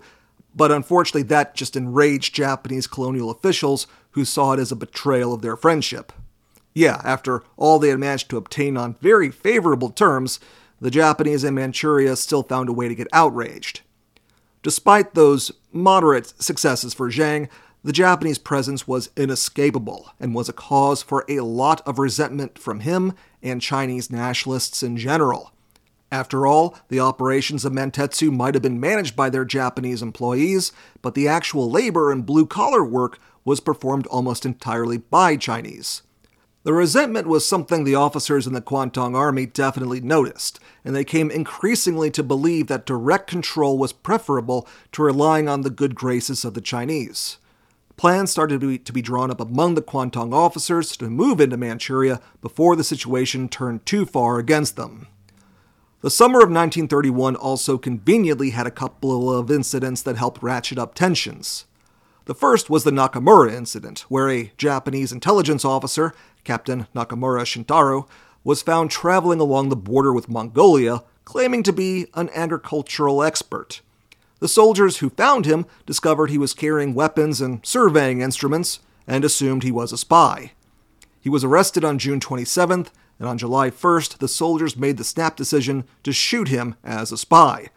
but 0.56 0.72
unfortunately 0.72 1.24
that 1.24 1.56
just 1.56 1.76
enraged 1.76 2.36
Japanese 2.36 2.86
colonial 2.86 3.32
officials 3.32 3.88
who 4.12 4.26
saw 4.26 4.54
it 4.54 4.60
as 4.60 4.72
a 4.72 4.76
betrayal 4.76 5.34
of 5.34 5.42
their 5.42 5.58
friendship. 5.58 6.12
Yeah, 6.76 7.02
after 7.04 7.44
all 7.58 7.80
they 7.80 7.90
had 7.90 8.00
managed 8.00 8.30
to 8.30 8.38
obtain 8.38 8.78
on 8.78 8.96
very 9.02 9.32
favorable 9.32 9.90
terms, 9.90 10.40
the 10.80 10.92
Japanese 10.92 11.44
in 11.44 11.56
Manchuria 11.56 12.16
still 12.16 12.44
found 12.44 12.70
a 12.70 12.74
way 12.74 12.88
to 12.88 12.96
get 12.96 13.08
outraged. 13.12 13.82
Despite 14.62 15.14
those 15.14 15.52
moderate 15.72 16.34
successes 16.42 16.94
for 16.94 17.10
Zhang, 17.10 17.50
the 17.84 17.92
Japanese 17.92 18.38
presence 18.38 18.88
was 18.88 19.10
inescapable 19.18 20.12
and 20.20 20.34
was 20.34 20.48
a 20.48 20.54
cause 20.54 21.04
for 21.04 21.26
a 21.28 21.42
lot 21.42 21.86
of 21.86 22.00
resentment 22.00 22.58
from 22.58 22.80
him 22.80 23.14
and 23.42 23.62
Chinese 23.62 24.10
nationalists 24.10 24.82
in 24.82 24.96
general. 24.96 25.52
After 26.10 26.48
all, 26.48 26.78
the 26.90 27.00
operations 27.00 27.66
of 27.66 27.74
Mantetsu 27.74 28.32
might 28.32 28.54
have 28.54 28.62
been 28.62 28.80
managed 28.80 29.16
by 29.16 29.30
their 29.30 29.46
Japanese 29.46 30.02
employees, 30.02 30.72
but 31.02 31.16
the 31.16 31.28
actual 31.28 31.70
labor 31.70 32.12
and 32.12 32.26
blue 32.26 32.46
collar 32.46 32.84
work 32.84 33.20
was 33.44 33.60
performed 33.60 34.08
almost 34.08 34.46
entirely 34.46 34.98
by 34.98 35.36
Chinese. 35.36 36.04
The 36.64 36.72
resentment 36.72 37.28
was 37.28 37.46
something 37.46 37.84
the 37.84 37.96
officers 37.96 38.48
in 38.48 38.54
the 38.54 38.62
Kwantung 38.62 39.18
Army 39.18 39.46
definitely 39.46 40.00
noticed, 40.00 40.62
and 40.86 40.96
they 40.96 41.04
came 41.04 41.30
increasingly 41.30 42.10
to 42.12 42.24
believe 42.24 42.68
that 42.68 42.86
direct 42.86 43.28
control 43.28 43.78
was 43.78 43.92
preferable 43.92 44.66
to 44.94 45.04
relying 45.04 45.50
on 45.50 45.62
the 45.62 45.70
good 45.70 45.96
graces 45.96 46.46
of 46.46 46.54
the 46.54 46.62
Chinese. 46.62 47.38
Plans 47.96 48.32
started 48.32 48.62
to 48.62 48.68
be, 48.68 48.78
to 48.80 48.94
be 48.94 49.02
drawn 49.02 49.32
up 49.32 49.40
among 49.40 49.76
the 49.76 49.82
Kwantung 49.82 50.34
officers 50.34 50.98
to 50.98 51.10
move 51.10 51.40
into 51.40 51.58
Manchuria 51.58 52.20
before 52.42 52.76
the 52.76 52.84
situation 52.84 53.48
turned 53.48 53.86
too 53.86 54.06
far 54.06 54.40
against 54.40 54.76
them. 54.76 55.08
The 56.02 56.10
summer 56.10 56.40
of 56.40 56.50
1931 56.50 57.36
also 57.38 57.78
conveniently 57.78 58.50
had 58.50 58.68
a 58.68 58.72
couple 58.72 59.32
of 59.32 59.50
incidents 59.50 60.02
that 60.02 60.18
helped 60.18 60.44
ratchet 60.44 60.78
up 60.78 60.96
tensions. 60.96 61.66
The 62.26 62.36
first 62.36 62.70
was 62.70 62.84
the 62.84 62.92
Nakamura 62.92 63.54
incident, 63.54 64.02
where 64.10 64.30
a 64.30 64.52
Japanese 64.58 65.12
intelligence 65.12 65.64
officer, 65.64 66.14
Captain 66.44 66.88
Nakamura 66.94 67.44
Shintaro, 67.44 68.08
was 68.44 68.62
found 68.62 68.92
traveling 68.92 69.40
along 69.40 69.70
the 69.70 69.76
border 69.76 70.12
with 70.12 70.28
Mongolia, 70.28 71.04
claiming 71.24 71.64
to 71.64 71.72
be 71.72 72.08
an 72.16 72.30
agricultural 72.34 73.24
expert. 73.24 73.82
The 74.44 74.50
soldiers 74.50 74.98
who 74.98 75.10
found 75.10 75.46
him 75.46 75.66
discovered 75.86 76.30
he 76.30 76.38
was 76.38 76.54
carrying 76.54 76.94
weapons 76.94 77.40
and 77.40 77.66
surveying 77.66 78.20
instruments 78.20 78.82
and 79.08 79.24
assumed 79.24 79.64
he 79.64 79.72
was 79.72 79.94
a 79.94 79.98
spy. 79.98 80.52
He 81.22 81.30
was 81.30 81.46
arrested 81.46 81.86
on 81.86 81.98
June 81.98 82.20
27th 82.20 82.90
and 83.20 83.30
on 83.30 83.38
July 83.38 83.70
1st, 83.70 84.18
the 84.18 84.28
soldiers 84.28 84.76
made 84.76 84.98
the 84.98 85.06
snap 85.06 85.38
decision 85.38 85.86
to 86.04 86.12
shoot 86.12 86.50
him 86.50 86.76
as 86.84 87.14
a 87.14 87.18
spy. 87.18 87.70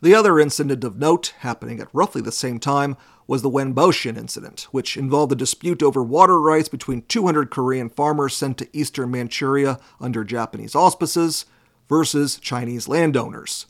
The 0.00 0.14
other 0.14 0.38
incident 0.38 0.84
of 0.84 0.96
note, 0.96 1.34
happening 1.40 1.80
at 1.80 1.92
roughly 1.92 2.22
the 2.22 2.30
same 2.30 2.60
time, 2.60 2.96
was 3.26 3.42
the 3.42 3.50
Wanpaoshan 3.50 4.16
incident, 4.16 4.68
which 4.70 4.96
involved 4.96 5.32
a 5.32 5.34
dispute 5.34 5.82
over 5.82 6.04
water 6.04 6.40
rights 6.40 6.68
between 6.68 7.02
200 7.08 7.50
Korean 7.50 7.90
farmers 7.90 8.36
sent 8.36 8.58
to 8.58 8.68
eastern 8.72 9.10
Manchuria 9.10 9.80
under 10.00 10.22
Japanese 10.22 10.76
auspices 10.76 11.46
versus 11.88 12.38
Chinese 12.38 12.86
landowners. 12.86 13.66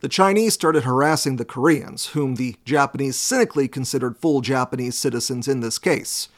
The 0.00 0.08
Chinese 0.08 0.54
started 0.54 0.84
harassing 0.84 1.36
the 1.36 1.44
Koreans, 1.44 2.08
whom 2.08 2.36
the 2.36 2.56
Japanese 2.64 3.16
cynically 3.16 3.68
considered 3.68 4.16
full 4.16 4.40
Japanese 4.40 4.96
citizens 4.96 5.46
in 5.46 5.60
this 5.60 5.78
case. 5.78 6.30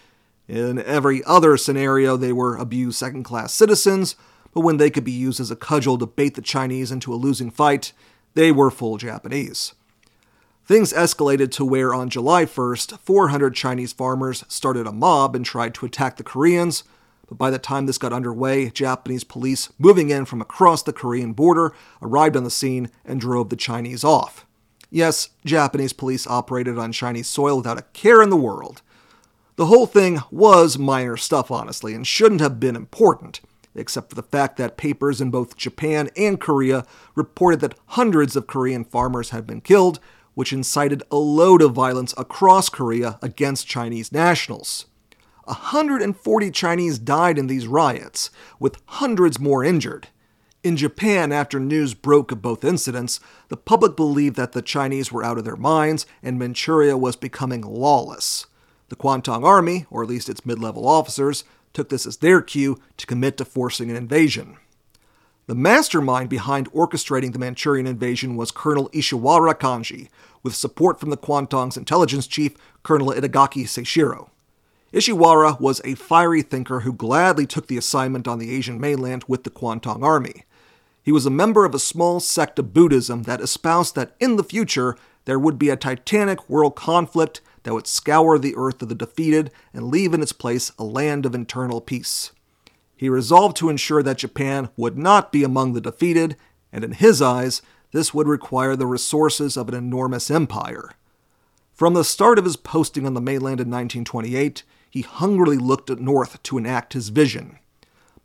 In 0.48 0.80
every 0.80 1.22
other 1.24 1.56
scenario, 1.56 2.16
they 2.16 2.32
were 2.32 2.56
abused 2.56 2.98
second 2.98 3.22
class 3.22 3.54
citizens, 3.54 4.16
but 4.52 4.62
when 4.62 4.78
they 4.78 4.90
could 4.90 5.04
be 5.04 5.12
used 5.12 5.38
as 5.38 5.52
a 5.52 5.56
cudgel 5.56 5.96
to 5.98 6.06
bait 6.06 6.34
the 6.34 6.42
Chinese 6.42 6.90
into 6.90 7.14
a 7.14 7.16
losing 7.16 7.52
fight, 7.52 7.92
they 8.34 8.50
were 8.50 8.70
full 8.70 8.98
Japanese. 8.98 9.74
Things 10.64 10.92
escalated 10.92 11.52
to 11.52 11.64
where 11.64 11.94
on 11.94 12.10
July 12.10 12.44
1st, 12.44 12.98
400 12.98 13.54
Chinese 13.54 13.92
farmers 13.92 14.44
started 14.48 14.88
a 14.88 14.92
mob 14.92 15.36
and 15.36 15.44
tried 15.44 15.74
to 15.74 15.86
attack 15.86 16.16
the 16.16 16.24
Koreans, 16.24 16.82
but 17.32 17.38
by 17.38 17.50
the 17.50 17.58
time 17.58 17.86
this 17.86 17.96
got 17.96 18.12
underway, 18.12 18.68
Japanese 18.68 19.24
police 19.24 19.72
moving 19.78 20.10
in 20.10 20.26
from 20.26 20.42
across 20.42 20.82
the 20.82 20.92
Korean 20.92 21.32
border 21.32 21.72
arrived 22.02 22.36
on 22.36 22.44
the 22.44 22.50
scene 22.50 22.90
and 23.06 23.18
drove 23.18 23.48
the 23.48 23.56
Chinese 23.56 24.04
off. 24.04 24.44
Yes, 24.90 25.30
Japanese 25.42 25.94
police 25.94 26.26
operated 26.26 26.76
on 26.76 26.92
Chinese 26.92 27.28
soil 27.28 27.56
without 27.56 27.78
a 27.78 27.86
care 27.94 28.20
in 28.20 28.28
the 28.28 28.36
world. 28.36 28.82
The 29.56 29.64
whole 29.64 29.86
thing 29.86 30.20
was 30.30 30.76
minor 30.76 31.16
stuff, 31.16 31.50
honestly, 31.50 31.94
and 31.94 32.06
shouldn't 32.06 32.42
have 32.42 32.60
been 32.60 32.76
important, 32.76 33.40
except 33.74 34.10
for 34.10 34.14
the 34.14 34.22
fact 34.22 34.58
that 34.58 34.76
papers 34.76 35.22
in 35.22 35.30
both 35.30 35.56
Japan 35.56 36.10
and 36.14 36.38
Korea 36.38 36.84
reported 37.14 37.60
that 37.60 37.78
hundreds 37.86 38.36
of 38.36 38.46
Korean 38.46 38.84
farmers 38.84 39.30
had 39.30 39.46
been 39.46 39.62
killed, 39.62 40.00
which 40.34 40.52
incited 40.52 41.02
a 41.10 41.16
load 41.16 41.62
of 41.62 41.72
violence 41.72 42.12
across 42.18 42.68
Korea 42.68 43.18
against 43.22 43.66
Chinese 43.66 44.12
nationals. 44.12 44.84
140 45.52 46.50
Chinese 46.50 46.98
died 46.98 47.38
in 47.38 47.46
these 47.46 47.66
riots, 47.66 48.30
with 48.58 48.80
hundreds 48.86 49.38
more 49.38 49.62
injured. 49.64 50.08
In 50.62 50.76
Japan, 50.76 51.32
after 51.32 51.58
news 51.58 51.92
broke 51.92 52.30
of 52.30 52.40
both 52.40 52.64
incidents, 52.64 53.18
the 53.48 53.56
public 53.56 53.96
believed 53.96 54.36
that 54.36 54.52
the 54.52 54.62
Chinese 54.62 55.10
were 55.10 55.24
out 55.24 55.38
of 55.38 55.44
their 55.44 55.56
minds 55.56 56.06
and 56.22 56.38
Manchuria 56.38 56.96
was 56.96 57.16
becoming 57.16 57.62
lawless. 57.62 58.46
The 58.88 58.96
Kwantung 58.96 59.44
Army, 59.44 59.86
or 59.90 60.02
at 60.02 60.08
least 60.08 60.28
its 60.28 60.46
mid 60.46 60.58
level 60.58 60.86
officers, 60.86 61.44
took 61.72 61.88
this 61.88 62.06
as 62.06 62.18
their 62.18 62.40
cue 62.40 62.78
to 62.96 63.06
commit 63.06 63.36
to 63.38 63.44
forcing 63.44 63.90
an 63.90 63.96
invasion. 63.96 64.56
The 65.46 65.56
mastermind 65.56 66.30
behind 66.30 66.70
orchestrating 66.72 67.32
the 67.32 67.38
Manchurian 67.38 67.86
invasion 67.86 68.36
was 68.36 68.52
Colonel 68.52 68.88
Ishiwara 68.90 69.54
Kanji, 69.54 70.08
with 70.44 70.54
support 70.54 71.00
from 71.00 71.10
the 71.10 71.16
Kwantung's 71.16 71.76
intelligence 71.76 72.28
chief, 72.28 72.54
Colonel 72.84 73.08
Itagaki 73.12 73.64
Seishiro. 73.64 74.28
Ishiwara 74.92 75.58
was 75.58 75.80
a 75.84 75.94
fiery 75.94 76.42
thinker 76.42 76.80
who 76.80 76.92
gladly 76.92 77.46
took 77.46 77.66
the 77.66 77.78
assignment 77.78 78.28
on 78.28 78.38
the 78.38 78.54
Asian 78.54 78.78
mainland 78.78 79.24
with 79.26 79.44
the 79.44 79.50
Kwantung 79.50 80.02
Army. 80.02 80.44
He 81.02 81.10
was 81.10 81.24
a 81.24 81.30
member 81.30 81.64
of 81.64 81.74
a 81.74 81.78
small 81.78 82.20
sect 82.20 82.58
of 82.58 82.74
Buddhism 82.74 83.22
that 83.22 83.40
espoused 83.40 83.94
that 83.94 84.14
in 84.20 84.36
the 84.36 84.44
future 84.44 84.96
there 85.24 85.38
would 85.38 85.58
be 85.58 85.70
a 85.70 85.76
titanic 85.76 86.46
world 86.48 86.76
conflict 86.76 87.40
that 87.62 87.72
would 87.72 87.86
scour 87.86 88.38
the 88.38 88.54
earth 88.54 88.82
of 88.82 88.90
the 88.90 88.94
defeated 88.94 89.50
and 89.72 89.88
leave 89.88 90.12
in 90.12 90.20
its 90.20 90.32
place 90.32 90.72
a 90.78 90.84
land 90.84 91.24
of 91.24 91.34
internal 91.34 91.80
peace. 91.80 92.32
He 92.94 93.08
resolved 93.08 93.56
to 93.56 93.70
ensure 93.70 94.02
that 94.02 94.18
Japan 94.18 94.68
would 94.76 94.98
not 94.98 95.32
be 95.32 95.42
among 95.42 95.72
the 95.72 95.80
defeated, 95.80 96.36
and 96.70 96.84
in 96.84 96.92
his 96.92 97.22
eyes, 97.22 97.62
this 97.92 98.12
would 98.12 98.28
require 98.28 98.76
the 98.76 98.86
resources 98.86 99.56
of 99.56 99.68
an 99.68 99.74
enormous 99.74 100.30
empire. 100.30 100.90
From 101.72 101.94
the 101.94 102.04
start 102.04 102.38
of 102.38 102.44
his 102.44 102.56
posting 102.56 103.06
on 103.06 103.14
the 103.14 103.20
mainland 103.20 103.60
in 103.60 103.70
1928, 103.70 104.62
he 104.92 105.00
hungrily 105.00 105.56
looked 105.56 105.88
north 105.88 106.42
to 106.42 106.58
enact 106.58 106.92
his 106.92 107.08
vision. 107.08 107.58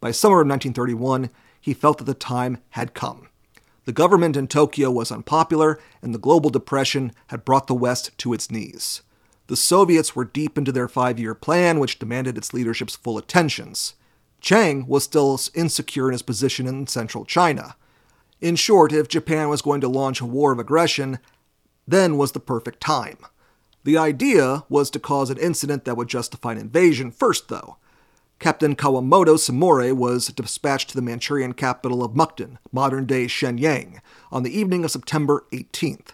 By 0.02 0.12
summer 0.12 0.42
of 0.42 0.48
1931, 0.48 1.30
he 1.62 1.74
felt 1.74 1.98
that 2.00 2.04
the 2.04 2.14
time 2.14 2.58
had 2.72 2.94
come. 2.94 3.30
The 3.86 3.94
government 3.94 4.36
in 4.36 4.50
Tokyo 4.50 4.92
was 4.92 5.10
unpopular, 5.10 5.80
and 6.02 6.14
the 6.14 6.20
global 6.20 6.50
depression 6.50 7.14
had 7.28 7.46
brought 7.46 7.68
the 7.68 7.74
West 7.74 8.12
to 8.18 8.34
its 8.34 8.52
knees. 8.52 9.02
The 9.48 9.56
Soviets 9.56 10.14
were 10.14 10.26
deep 10.26 10.58
into 10.58 10.74
their 10.74 10.90
five 10.90 11.18
year 11.18 11.34
plan, 11.34 11.80
which 11.80 12.00
demanded 12.00 12.38
its 12.38 12.54
leadership's 12.54 12.98
full 12.98 13.18
attentions. 13.18 13.96
Chiang 14.42 14.86
was 14.88 15.06
still 15.06 15.40
insecure 15.54 16.10
in 16.10 16.12
his 16.12 16.22
position 16.22 16.68
in 16.68 16.88
central 16.88 17.24
China. 17.24 17.78
In 18.42 18.58
short, 18.58 18.92
if 18.92 19.08
Japan 19.08 19.48
was 19.48 19.62
going 19.62 19.80
to 19.80 19.88
launch 19.88 20.20
a 20.20 20.26
war 20.26 20.52
of 20.52 20.60
aggression, 20.60 21.20
then 21.88 22.18
was 22.18 22.34
the 22.34 22.42
perfect 22.42 22.82
time. 22.82 23.20
The 23.88 23.98
idea 23.98 24.66
was 24.68 24.90
to 24.90 25.00
cause 25.00 25.30
an 25.30 25.38
incident 25.38 25.86
that 25.86 25.96
would 25.96 26.10
justify 26.10 26.52
an 26.52 26.58
invasion 26.58 27.10
first, 27.10 27.48
though. 27.48 27.78
Captain 28.38 28.76
Kawamoto 28.76 29.38
Suemori 29.38 29.94
was 29.94 30.28
dispatched 30.28 30.90
to 30.90 30.96
the 30.98 31.02
Manchurian 31.02 31.54
capital 31.54 32.04
of 32.04 32.12
Mukden, 32.12 32.58
modern 32.74 33.06
day 33.06 33.28
Shenyang, 33.28 34.02
on 34.30 34.44
the 34.44 34.52
evening 34.52 34.84
of 34.84 34.92
September 34.92 35.46
18th. 35.54 36.10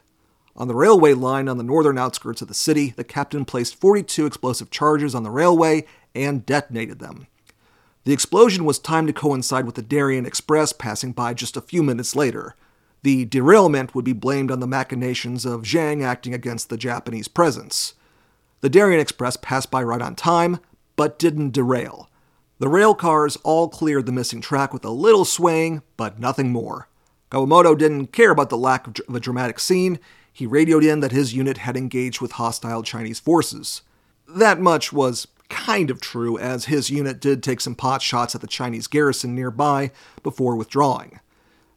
On 0.56 0.68
the 0.68 0.75
railway 0.75 1.15
line 1.15 1.50
on 1.50 1.58
the 1.58 1.63
northern 1.63 1.98
outskirts 1.98 2.44
of 2.44 2.48
the 2.48 2.53
city, 2.53 2.94
the 2.96 3.03
captain 3.03 3.44
placed 3.44 3.82
42 3.82 4.27
explosive 4.27 4.70
charges 4.70 5.15
on 5.15 5.24
the 5.24 5.32
railway 5.32 5.88
and 6.13 6.46
detonated 6.46 7.00
them. 7.00 7.25
The 8.03 8.13
explosion 8.13 8.65
was 8.65 8.77
timed 8.77 9.08
to 9.08 9.13
coincide 9.13 9.65
with 9.65 9.74
the 9.74 9.82
Darien 9.82 10.27
Express 10.27 10.74
passing 10.74 11.12
by 11.12 11.34
just 11.34 11.58
a 11.58 11.62
few 11.62 11.82
minutes 11.82 12.15
later. 12.15 12.56
The 13.04 13.26
derailment 13.26 13.94
would 13.94 14.06
be 14.06 14.14
blamed 14.14 14.50
on 14.50 14.60
the 14.60 14.68
machinations 14.68 15.46
of 15.46 15.64
Zhang 15.64 16.04
acting 16.04 16.34
against 16.34 16.70
the 16.70 16.78
Japanese 16.78 17.28
presence. 17.28 17.94
The 18.62 18.70
Darien 18.70 19.00
Express 19.00 19.38
passed 19.38 19.70
by 19.70 19.84
right 19.84 20.02
on 20.02 20.16
time, 20.16 20.60
but 20.96 21.20
didn't 21.20 21.52
derail. 21.52 22.10
The 22.60 22.70
rail 22.70 22.96
cars 22.96 23.38
all 23.44 23.68
cleared 23.68 24.06
the 24.06 24.14
missing 24.14 24.40
track 24.40 24.74
with 24.74 24.86
a 24.86 24.90
little 24.90 25.26
swaying, 25.26 25.82
but 25.98 26.20
nothing 26.20 26.52
more. 26.52 26.88
Kawamoto 27.30 27.78
didn't 27.78 28.14
care 28.14 28.32
about 28.32 28.50
the 28.50 28.58
lack 28.58 28.88
of 28.88 29.16
a 29.16 29.20
dramatic 29.20 29.60
scene 29.60 30.00
he 30.32 30.48
radioed 30.48 30.84
in 30.84 31.00
that 31.02 31.12
his 31.12 31.34
unit 31.34 31.60
had 31.60 31.78
engaged 31.78 32.22
with 32.22 32.34
hostile 32.34 32.82
Chinese 32.84 33.20
forces. 33.20 33.84
That 34.28 34.60
much 34.60 34.92
was 34.92 35.28
kind 35.50 35.92
of 35.92 36.02
true, 36.02 36.38
as 36.40 36.66
his 36.66 36.90
unit 36.90 37.20
did 37.20 37.44
take 37.44 37.62
some 37.62 37.76
pot 37.76 38.02
shots 38.02 38.34
at 38.34 38.42
the 38.42 38.48
Chinese 38.48 38.88
garrison 38.88 39.36
nearby 39.36 39.92
before 40.24 40.56
withdrawing. 40.56 41.20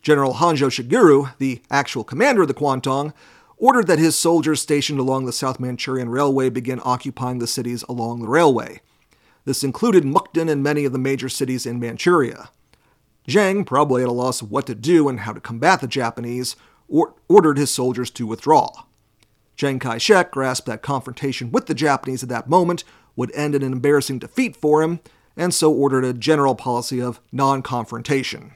General 0.07 0.35
Honjo 0.35 0.71
Shigeru, 0.71 1.37
the 1.39 1.61
actual 1.69 2.05
commander 2.05 2.43
of 2.43 2.47
the 2.47 2.55
Kwantung, 2.55 3.13
ordered 3.57 3.89
that 3.89 3.99
his 3.99 4.15
soldiers 4.15 4.61
stationed 4.61 5.01
along 5.01 5.27
the 5.27 5.33
South 5.33 5.59
Manchurian 5.59 6.11
Railway 6.11 6.49
begin 6.49 6.81
occupying 6.85 7.41
the 7.41 7.49
cities 7.49 7.83
along 7.89 8.21
the 8.21 8.29
railway. 8.29 8.81
This 9.47 9.65
included 9.65 10.05
Mukden 10.05 10.49
and 10.49 10.63
many 10.63 10.85
of 10.85 10.93
the 10.93 10.99
major 11.01 11.29
cities 11.29 11.67
in 11.67 11.81
Manchuria. 11.81 12.51
Zhang, 13.27 13.67
probably 13.67 14.03
at 14.03 14.09
a 14.09 14.13
loss 14.13 14.41
of 14.41 14.53
what 14.53 14.65
to 14.69 14.77
do 14.77 15.09
and 15.09 15.19
how 15.19 15.33
to 15.33 15.41
combat 15.41 15.81
the 15.81 15.89
Japanese, 15.89 16.55
or- 16.87 17.15
ordered 17.27 17.59
his 17.59 17.73
soldiers 17.73 18.09
to 18.13 18.29
withdraw. 18.29 18.85
Chiang 19.57 19.81
Kai 19.81 19.99
shek 19.99 20.31
grasped 20.31 20.69
that 20.69 20.83
confrontation 20.83 21.51
with 21.51 21.67
the 21.67 21.75
Japanese 21.75 22.23
at 22.23 22.29
that 22.29 22.49
moment 22.49 22.85
would 23.17 23.35
end 23.35 23.57
in 23.57 23.65
an 23.65 23.73
embarrassing 23.73 24.21
defeat 24.21 24.55
for 24.55 24.85
him, 24.85 25.01
and 25.37 25.53
so 25.53 25.73
ordered 25.73 26.05
a 26.05 26.13
general 26.13 26.55
policy 26.55 27.03
of 27.03 27.21
non 27.33 27.61
confrontation. 27.61 28.53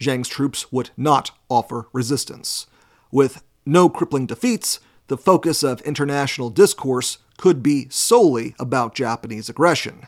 Zhang's 0.00 0.28
troops 0.28 0.70
would 0.72 0.90
not 0.96 1.30
offer 1.48 1.88
resistance. 1.92 2.66
With 3.10 3.42
no 3.66 3.88
crippling 3.88 4.26
defeats, 4.26 4.80
the 5.08 5.16
focus 5.16 5.62
of 5.62 5.80
international 5.82 6.50
discourse 6.50 7.18
could 7.38 7.62
be 7.62 7.88
solely 7.90 8.54
about 8.58 8.94
Japanese 8.94 9.48
aggression. 9.48 10.06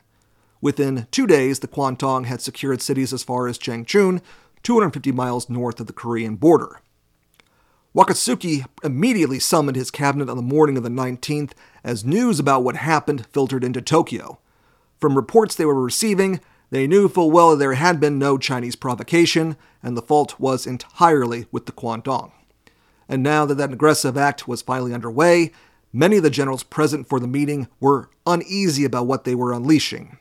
Within 0.60 1.06
two 1.10 1.26
days, 1.26 1.60
the 1.60 1.68
Kwantung 1.68 2.26
had 2.26 2.42
secured 2.42 2.82
cities 2.82 3.12
as 3.12 3.22
far 3.22 3.48
as 3.48 3.58
Changchun, 3.58 4.20
250 4.62 5.12
miles 5.12 5.48
north 5.48 5.80
of 5.80 5.86
the 5.86 5.92
Korean 5.92 6.36
border. 6.36 6.80
Wakatsuki 7.94 8.64
immediately 8.84 9.38
summoned 9.38 9.76
his 9.76 9.90
cabinet 9.90 10.28
on 10.28 10.36
the 10.36 10.42
morning 10.42 10.76
of 10.76 10.82
the 10.82 10.90
19th 10.90 11.52
as 11.82 12.04
news 12.04 12.38
about 12.38 12.62
what 12.62 12.76
happened 12.76 13.26
filtered 13.26 13.64
into 13.64 13.80
Tokyo. 13.80 14.38
From 15.00 15.16
reports 15.16 15.54
they 15.54 15.64
were 15.64 15.82
receiving, 15.82 16.40
they 16.70 16.86
knew 16.86 17.08
full 17.08 17.30
well 17.30 17.56
there 17.56 17.74
had 17.74 17.98
been 18.00 18.18
no 18.18 18.38
Chinese 18.38 18.76
provocation, 18.76 19.56
and 19.82 19.96
the 19.96 20.02
fault 20.02 20.38
was 20.38 20.66
entirely 20.66 21.46
with 21.50 21.66
the 21.66 21.72
Kwantung. 21.72 22.32
And 23.08 23.22
now 23.24 23.44
that 23.44 23.56
that 23.56 23.72
aggressive 23.72 24.16
act 24.16 24.46
was 24.46 24.62
finally 24.62 24.94
underway, 24.94 25.50
many 25.92 26.18
of 26.18 26.22
the 26.22 26.30
generals 26.30 26.62
present 26.62 27.08
for 27.08 27.18
the 27.18 27.26
meeting 27.26 27.66
were 27.80 28.08
uneasy 28.24 28.84
about 28.84 29.08
what 29.08 29.24
they 29.24 29.34
were 29.34 29.52
unleashing. 29.52 30.18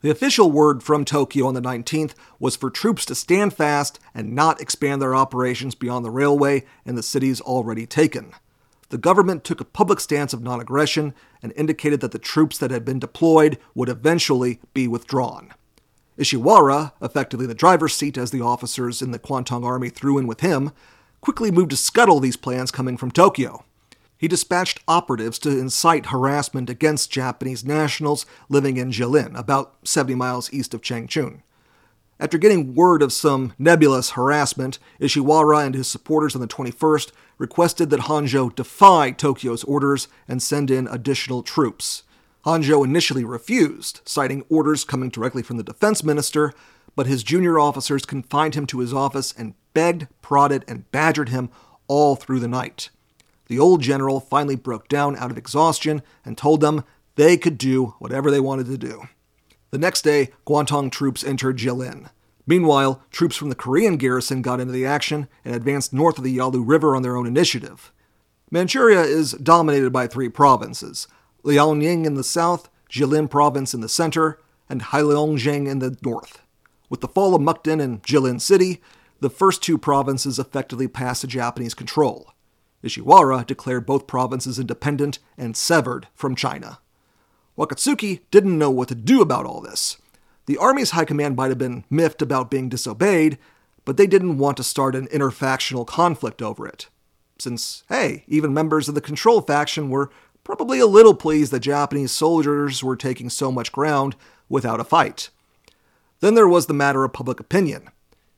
The 0.00 0.10
official 0.10 0.50
word 0.50 0.82
from 0.82 1.04
Tokyo 1.04 1.46
on 1.46 1.54
the 1.54 1.60
19th 1.60 2.14
was 2.38 2.56
for 2.56 2.70
troops 2.70 3.04
to 3.06 3.14
stand 3.14 3.54
fast 3.54 3.98
and 4.14 4.34
not 4.34 4.60
expand 4.60 5.00
their 5.00 5.14
operations 5.14 5.74
beyond 5.74 6.04
the 6.04 6.10
railway 6.10 6.64
and 6.84 6.98
the 6.98 7.02
cities 7.02 7.40
already 7.40 7.86
taken. 7.86 8.32
The 8.90 8.98
government 8.98 9.44
took 9.44 9.60
a 9.60 9.64
public 9.64 10.00
stance 10.00 10.32
of 10.32 10.42
non 10.42 10.60
aggression 10.60 11.14
and 11.42 11.52
indicated 11.56 12.00
that 12.00 12.12
the 12.12 12.18
troops 12.18 12.58
that 12.58 12.70
had 12.70 12.84
been 12.84 12.98
deployed 12.98 13.58
would 13.74 13.88
eventually 13.88 14.60
be 14.72 14.88
withdrawn. 14.88 15.52
Ishiwara, 16.18 16.92
effectively 17.00 17.46
the 17.46 17.54
driver's 17.54 17.94
seat 17.94 18.18
as 18.18 18.32
the 18.32 18.40
officers 18.40 19.00
in 19.00 19.12
the 19.12 19.18
Kwantung 19.18 19.64
army 19.64 19.88
threw 19.88 20.18
in 20.18 20.26
with 20.26 20.40
him, 20.40 20.72
quickly 21.20 21.50
moved 21.50 21.70
to 21.70 21.76
scuttle 21.76 22.18
these 22.18 22.36
plans 22.36 22.70
coming 22.70 22.96
from 22.96 23.10
Tokyo. 23.10 23.64
He 24.16 24.26
dispatched 24.26 24.80
operatives 24.88 25.38
to 25.40 25.50
incite 25.56 26.06
harassment 26.06 26.68
against 26.68 27.12
Japanese 27.12 27.64
nationals 27.64 28.26
living 28.48 28.76
in 28.76 28.90
Jilin, 28.90 29.38
about 29.38 29.76
70 29.84 30.16
miles 30.16 30.52
east 30.52 30.74
of 30.74 30.82
Changchun. 30.82 31.42
After 32.18 32.36
getting 32.36 32.74
word 32.74 33.00
of 33.00 33.12
some 33.12 33.52
nebulous 33.60 34.10
harassment, 34.10 34.80
Ishiwara 35.00 35.64
and 35.64 35.76
his 35.76 35.86
supporters 35.86 36.34
on 36.34 36.40
the 36.40 36.48
21st 36.48 37.12
requested 37.38 37.90
that 37.90 38.00
Honjo 38.00 38.52
defy 38.52 39.12
Tokyo's 39.12 39.62
orders 39.62 40.08
and 40.26 40.42
send 40.42 40.68
in 40.68 40.88
additional 40.88 41.44
troops. 41.44 42.02
Honjo 42.48 42.82
initially 42.82 43.26
refused, 43.26 44.00
citing 44.06 44.42
orders 44.48 44.82
coming 44.82 45.10
directly 45.10 45.42
from 45.42 45.58
the 45.58 45.62
defense 45.62 46.02
minister, 46.02 46.54
but 46.96 47.06
his 47.06 47.22
junior 47.22 47.58
officers 47.58 48.06
confined 48.06 48.54
him 48.54 48.66
to 48.68 48.78
his 48.78 48.94
office 48.94 49.34
and 49.36 49.52
begged, 49.74 50.06
prodded, 50.22 50.64
and 50.66 50.90
badgered 50.90 51.28
him 51.28 51.50
all 51.88 52.16
through 52.16 52.40
the 52.40 52.48
night. 52.48 52.88
The 53.48 53.58
old 53.58 53.82
general 53.82 54.18
finally 54.18 54.56
broke 54.56 54.88
down 54.88 55.14
out 55.16 55.30
of 55.30 55.36
exhaustion 55.36 56.00
and 56.24 56.38
told 56.38 56.62
them 56.62 56.84
they 57.16 57.36
could 57.36 57.58
do 57.58 57.96
whatever 57.98 58.30
they 58.30 58.40
wanted 58.40 58.64
to 58.68 58.78
do. 58.78 59.02
The 59.70 59.76
next 59.76 60.00
day, 60.00 60.30
Kwantung 60.46 60.90
troops 60.90 61.22
entered 61.22 61.58
Jilin. 61.58 62.08
Meanwhile, 62.46 63.02
troops 63.10 63.36
from 63.36 63.50
the 63.50 63.54
Korean 63.54 63.98
garrison 63.98 64.40
got 64.40 64.58
into 64.58 64.72
the 64.72 64.86
action 64.86 65.28
and 65.44 65.54
advanced 65.54 65.92
north 65.92 66.16
of 66.16 66.24
the 66.24 66.32
Yalu 66.32 66.62
River 66.62 66.96
on 66.96 67.02
their 67.02 67.18
own 67.18 67.26
initiative. 67.26 67.92
Manchuria 68.50 69.02
is 69.02 69.32
dominated 69.32 69.92
by 69.92 70.06
three 70.06 70.30
provinces 70.30 71.08
Liaoning 71.48 72.04
in 72.04 72.12
the 72.12 72.22
south, 72.22 72.68
Jilin 72.90 73.30
province 73.30 73.72
in 73.72 73.80
the 73.80 73.88
center, 73.88 74.38
and 74.68 74.82
Heilongjiang 74.82 75.66
in 75.66 75.78
the 75.78 75.96
north. 76.02 76.42
With 76.90 77.00
the 77.00 77.08
fall 77.08 77.34
of 77.34 77.40
Mukden 77.40 77.80
and 77.80 78.02
Jilin 78.02 78.38
City, 78.38 78.82
the 79.20 79.30
first 79.30 79.62
two 79.62 79.78
provinces 79.78 80.38
effectively 80.38 80.88
passed 80.88 81.22
to 81.22 81.26
Japanese 81.26 81.72
control. 81.72 82.34
Ishiwara 82.84 83.46
declared 83.46 83.86
both 83.86 84.06
provinces 84.06 84.58
independent 84.58 85.20
and 85.38 85.56
severed 85.56 86.06
from 86.14 86.36
China. 86.36 86.80
Wakatsuki 87.56 88.20
didn't 88.30 88.58
know 88.58 88.70
what 88.70 88.88
to 88.88 88.94
do 88.94 89.22
about 89.22 89.46
all 89.46 89.62
this. 89.62 89.96
The 90.44 90.58
army's 90.58 90.90
high 90.90 91.06
command 91.06 91.36
might 91.36 91.48
have 91.48 91.58
been 91.58 91.84
miffed 91.88 92.20
about 92.20 92.50
being 92.50 92.68
disobeyed, 92.68 93.38
but 93.86 93.96
they 93.96 94.06
didn't 94.06 94.36
want 94.36 94.58
to 94.58 94.62
start 94.62 94.94
an 94.94 95.08
interfactional 95.08 95.86
conflict 95.86 96.42
over 96.42 96.68
it. 96.68 96.88
Since, 97.38 97.84
hey, 97.88 98.24
even 98.28 98.52
members 98.52 98.88
of 98.88 98.94
the 98.94 99.00
control 99.00 99.40
faction 99.40 99.88
were 99.90 100.10
probably 100.48 100.78
a 100.78 100.86
little 100.86 101.12
pleased 101.12 101.52
that 101.52 101.60
Japanese 101.60 102.10
soldiers 102.10 102.82
were 102.82 102.96
taking 102.96 103.28
so 103.28 103.52
much 103.52 103.70
ground 103.70 104.16
without 104.48 104.80
a 104.80 104.84
fight. 104.84 105.28
Then 106.20 106.36
there 106.36 106.48
was 106.48 106.64
the 106.64 106.72
matter 106.72 107.04
of 107.04 107.12
public 107.12 107.38
opinion. 107.38 107.90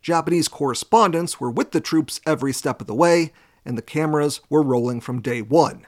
Japanese 0.02 0.48
correspondents 0.48 1.38
were 1.38 1.52
with 1.52 1.70
the 1.70 1.80
troops 1.80 2.20
every 2.26 2.52
step 2.52 2.80
of 2.80 2.88
the 2.88 2.96
way, 2.96 3.32
and 3.64 3.78
the 3.78 3.82
cameras 3.82 4.40
were 4.50 4.60
rolling 4.60 5.00
from 5.00 5.22
day 5.22 5.40
one. 5.40 5.86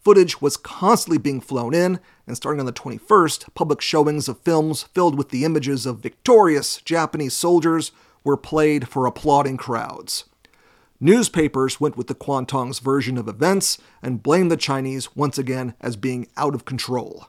Footage 0.00 0.38
was 0.38 0.58
constantly 0.58 1.16
being 1.16 1.40
flown 1.40 1.72
in, 1.72 1.98
and 2.26 2.36
starting 2.36 2.60
on 2.60 2.66
the 2.66 2.72
21st, 2.72 3.54
public 3.54 3.80
showings 3.80 4.28
of 4.28 4.38
films 4.42 4.82
filled 4.82 5.16
with 5.16 5.30
the 5.30 5.46
images 5.46 5.86
of 5.86 6.00
victorious 6.00 6.82
Japanese 6.82 7.32
soldiers 7.32 7.90
were 8.22 8.36
played 8.36 8.86
for 8.86 9.06
applauding 9.06 9.56
crowds. 9.56 10.26
Newspapers 11.04 11.78
went 11.78 11.98
with 11.98 12.06
the 12.06 12.14
Kwantung's 12.14 12.78
version 12.78 13.18
of 13.18 13.28
events 13.28 13.76
and 14.00 14.22
blamed 14.22 14.50
the 14.50 14.56
Chinese 14.56 15.14
once 15.14 15.36
again 15.36 15.74
as 15.78 15.96
being 15.96 16.28
out 16.38 16.54
of 16.54 16.64
control. 16.64 17.26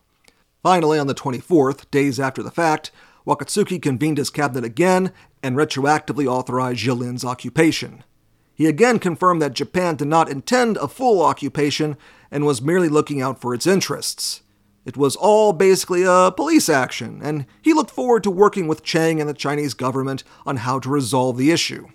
Finally, 0.64 0.98
on 0.98 1.08
the 1.08 1.14
24th, 1.14 1.92
days 1.92 2.18
after 2.18 2.42
the 2.42 2.50
fact, 2.50 2.90
Wakatsuki 3.28 3.82
convened 3.82 4.18
his 4.18 4.30
cabinet 4.30 4.64
again 4.64 5.12
and 5.44 5.58
retroactively 5.58 6.26
authorized 6.26 6.86
Jilin's 6.86 7.26
occupation. 7.26 8.06
He 8.54 8.66
again 8.66 8.98
confirmed 8.98 9.42
that 9.42 9.52
Japan 9.52 9.98
did 9.98 10.08
not 10.08 10.30
intend 10.30 10.78
a 10.78 10.88
full 10.88 11.22
occupation 11.22 11.98
and 12.32 12.46
was 12.46 12.62
merely 12.62 12.88
looking 12.88 13.22
out 13.22 13.42
for 13.42 13.54
its 13.54 13.68
interests. 13.68 14.42
It 14.86 14.96
was 14.96 15.18
all 15.18 15.52
basically 15.52 16.04
a 16.04 16.32
police 16.34 16.70
action, 16.70 17.20
and 17.22 17.46
he 17.62 17.74
looked 17.74 17.92
forward 17.92 18.24
to 18.24 18.32
working 18.32 18.70
with 18.70 18.84
Chang 18.84 19.20
and 19.20 19.30
the 19.30 19.34
Chinese 19.34 19.74
government 19.74 20.24
on 20.46 20.56
how 20.56 20.80
to 20.80 20.88
resolve 20.88 21.36
the 21.36 21.52
issue. 21.52 21.90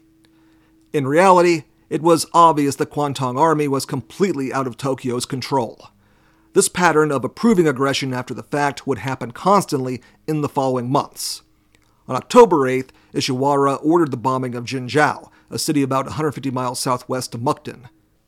In 0.92 1.06
reality, 1.06 1.62
it 1.90 2.00
was 2.00 2.24
obvious 2.32 2.76
the 2.76 2.86
Kwantung 2.86 3.38
Army 3.38 3.68
was 3.68 3.84
completely 3.84 4.52
out 4.52 4.68
of 4.68 4.76
Tokyo's 4.76 5.26
control. 5.26 5.88
This 6.52 6.68
pattern 6.68 7.12
of 7.12 7.24
approving 7.24 7.68
aggression 7.68 8.14
after 8.14 8.32
the 8.32 8.42
fact 8.42 8.86
would 8.86 8.98
happen 8.98 9.32
constantly 9.32 10.00
in 10.26 10.40
the 10.40 10.48
following 10.48 10.90
months. 10.90 11.42
On 12.08 12.16
October 12.16 12.58
8th, 12.68 12.90
Ishiwara 13.12 13.78
ordered 13.84 14.10
the 14.10 14.16
bombing 14.16 14.54
of 14.54 14.64
Jinzhou, 14.64 15.30
a 15.50 15.58
city 15.58 15.82
about 15.82 16.06
150 16.06 16.50
miles 16.50 16.80
southwest 16.80 17.34
of 17.34 17.40
Mukden. 17.40 17.86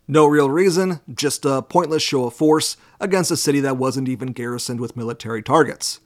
No 0.09 0.27
real 0.27 0.51
reason, 0.51 1.01
just 1.13 1.45
a 1.45 1.63
pointless 1.63 2.03
show 2.03 2.27
of 2.27 2.35
force 2.35 2.77
against 3.01 3.31
a 3.31 3.37
city 3.37 3.61
that 3.61 3.77
wasn't 3.77 4.09
even 4.09 4.33
garrisoned 4.33 4.81
with 4.81 4.97
military 4.97 5.43
targets. 5.43 6.01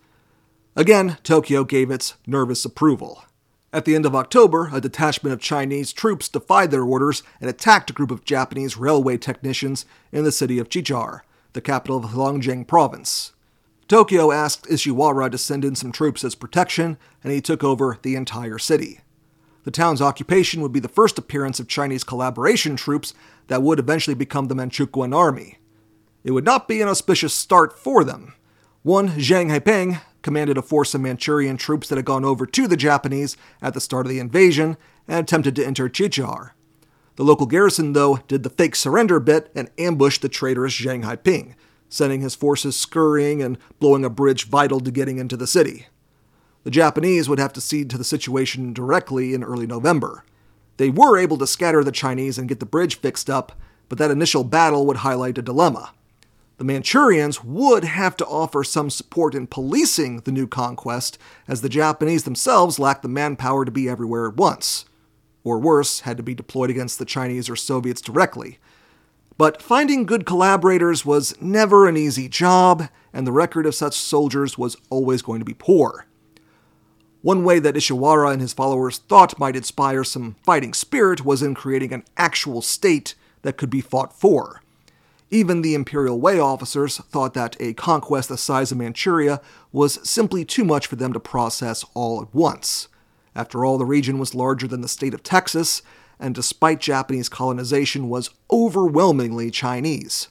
Again, 0.74 1.16
Tokyo 1.22 1.64
gave 1.64 1.90
its 1.90 2.14
nervous 2.26 2.64
approval. 2.66 3.24
At 3.72 3.84
the 3.84 3.94
end 3.94 4.06
of 4.06 4.14
October, 4.14 4.70
a 4.72 4.80
detachment 4.80 5.32
of 5.32 5.40
Chinese 5.40 5.92
troops 5.92 6.28
defied 6.28 6.70
their 6.70 6.84
orders 6.84 7.22
and 7.40 7.50
attacked 7.50 7.90
a 7.90 7.92
group 7.92 8.10
of 8.10 8.24
Japanese 8.24 8.76
railway 8.76 9.18
technicians 9.18 9.84
in 10.12 10.24
the 10.24 10.32
city 10.32 10.58
of 10.58 10.68
Chichar, 10.68 11.20
the 11.52 11.60
capital 11.60 11.98
of 11.98 12.10
Heilongjiang 12.10 12.66
province. 12.66 13.32
Tokyo 13.88 14.32
asked 14.32 14.66
Ishiwara 14.66 15.30
to 15.30 15.38
send 15.38 15.64
in 15.64 15.76
some 15.76 15.92
troops 15.92 16.24
as 16.24 16.34
protection, 16.34 16.96
and 17.22 17.32
he 17.32 17.40
took 17.40 17.62
over 17.62 17.98
the 18.02 18.16
entire 18.16 18.58
city. 18.58 19.00
The 19.64 19.70
town's 19.70 20.02
occupation 20.02 20.60
would 20.62 20.72
be 20.72 20.80
the 20.80 20.88
first 20.88 21.18
appearance 21.18 21.58
of 21.58 21.68
Chinese 21.68 22.04
collaboration 22.04 22.76
troops 22.76 23.14
that 23.48 23.62
would 23.62 23.78
eventually 23.78 24.14
become 24.14 24.46
the 24.46 24.54
Manchukuan 24.54 25.14
Army. 25.14 25.58
It 26.24 26.30
would 26.30 26.44
not 26.44 26.68
be 26.68 26.80
an 26.80 26.88
auspicious 26.88 27.34
start 27.34 27.78
for 27.78 28.04
them. 28.04 28.34
One 28.82 29.08
Zhang 29.10 29.50
Haipeng 29.50 30.00
commanded 30.26 30.58
a 30.58 30.62
force 30.62 30.92
of 30.92 31.00
Manchurian 31.00 31.56
troops 31.56 31.88
that 31.88 31.94
had 31.94 32.04
gone 32.04 32.24
over 32.24 32.46
to 32.46 32.66
the 32.66 32.76
Japanese 32.76 33.36
at 33.62 33.74
the 33.74 33.80
start 33.80 34.06
of 34.06 34.10
the 34.10 34.18
invasion 34.18 34.76
and 35.06 35.20
attempted 35.20 35.54
to 35.54 35.64
enter 35.64 35.88
Chichar. 35.88 36.50
The 37.14 37.22
local 37.22 37.46
garrison, 37.46 37.92
though, 37.92 38.16
did 38.26 38.42
the 38.42 38.50
fake 38.50 38.74
surrender 38.74 39.20
bit 39.20 39.52
and 39.54 39.70
ambushed 39.78 40.22
the 40.22 40.28
traitorous 40.28 40.74
Zhang 40.74 41.04
Haipeng, 41.04 41.54
sending 41.88 42.22
his 42.22 42.34
forces 42.34 42.74
scurrying 42.74 43.40
and 43.40 43.56
blowing 43.78 44.04
a 44.04 44.10
bridge 44.10 44.48
vital 44.48 44.80
to 44.80 44.90
getting 44.90 45.18
into 45.18 45.36
the 45.36 45.46
city. 45.46 45.86
The 46.64 46.72
Japanese 46.72 47.28
would 47.28 47.38
have 47.38 47.52
to 47.52 47.60
cede 47.60 47.88
to 47.90 47.98
the 47.98 48.02
situation 48.02 48.72
directly 48.72 49.32
in 49.32 49.44
early 49.44 49.68
November. 49.68 50.24
They 50.76 50.90
were 50.90 51.16
able 51.16 51.38
to 51.38 51.46
scatter 51.46 51.84
the 51.84 51.92
Chinese 51.92 52.36
and 52.36 52.48
get 52.48 52.58
the 52.58 52.66
bridge 52.66 52.98
fixed 52.98 53.30
up, 53.30 53.52
but 53.88 53.98
that 53.98 54.10
initial 54.10 54.42
battle 54.42 54.86
would 54.86 54.96
highlight 54.96 55.38
a 55.38 55.42
dilemma. 55.42 55.92
The 56.58 56.64
Manchurians 56.64 57.44
would 57.44 57.84
have 57.84 58.16
to 58.16 58.26
offer 58.26 58.64
some 58.64 58.88
support 58.88 59.34
in 59.34 59.46
policing 59.46 60.20
the 60.20 60.32
new 60.32 60.46
conquest, 60.46 61.18
as 61.46 61.60
the 61.60 61.68
Japanese 61.68 62.24
themselves 62.24 62.78
lacked 62.78 63.02
the 63.02 63.08
manpower 63.08 63.66
to 63.66 63.70
be 63.70 63.88
everywhere 63.88 64.26
at 64.26 64.36
once. 64.36 64.86
Or 65.44 65.58
worse, 65.58 66.00
had 66.00 66.16
to 66.16 66.22
be 66.22 66.34
deployed 66.34 66.70
against 66.70 66.98
the 66.98 67.04
Chinese 67.04 67.50
or 67.50 67.56
Soviets 67.56 68.00
directly. 68.00 68.58
But 69.36 69.60
finding 69.60 70.06
good 70.06 70.24
collaborators 70.24 71.04
was 71.04 71.40
never 71.42 71.86
an 71.86 71.96
easy 71.96 72.26
job, 72.26 72.88
and 73.12 73.26
the 73.26 73.32
record 73.32 73.66
of 73.66 73.74
such 73.74 73.94
soldiers 73.94 74.56
was 74.56 74.78
always 74.88 75.20
going 75.20 75.40
to 75.40 75.44
be 75.44 75.54
poor. 75.54 76.06
One 77.20 77.44
way 77.44 77.58
that 77.58 77.74
Ishiwara 77.74 78.32
and 78.32 78.40
his 78.40 78.54
followers 78.54 78.98
thought 78.98 79.38
might 79.38 79.56
inspire 79.56 80.04
some 80.04 80.36
fighting 80.42 80.72
spirit 80.72 81.24
was 81.24 81.42
in 81.42 81.54
creating 81.54 81.92
an 81.92 82.04
actual 82.16 82.62
state 82.62 83.14
that 83.42 83.58
could 83.58 83.68
be 83.68 83.82
fought 83.82 84.18
for. 84.18 84.62
Even 85.30 85.62
the 85.62 85.74
Imperial 85.74 86.20
Way 86.20 86.38
officers 86.38 86.98
thought 86.98 87.34
that 87.34 87.56
a 87.58 87.74
conquest 87.74 88.28
the 88.28 88.38
size 88.38 88.70
of 88.70 88.78
Manchuria 88.78 89.40
was 89.72 89.98
simply 90.08 90.44
too 90.44 90.64
much 90.64 90.86
for 90.86 90.96
them 90.96 91.12
to 91.12 91.20
process 91.20 91.84
all 91.94 92.22
at 92.22 92.32
once. 92.32 92.88
After 93.34 93.64
all, 93.64 93.76
the 93.76 93.84
region 93.84 94.18
was 94.18 94.34
larger 94.34 94.68
than 94.68 94.82
the 94.82 94.88
state 94.88 95.14
of 95.14 95.22
Texas, 95.22 95.82
and 96.20 96.34
despite 96.34 96.80
Japanese 96.80 97.28
colonization, 97.28 98.08
was 98.08 98.30
overwhelmingly 98.50 99.50
Chinese. 99.50 100.28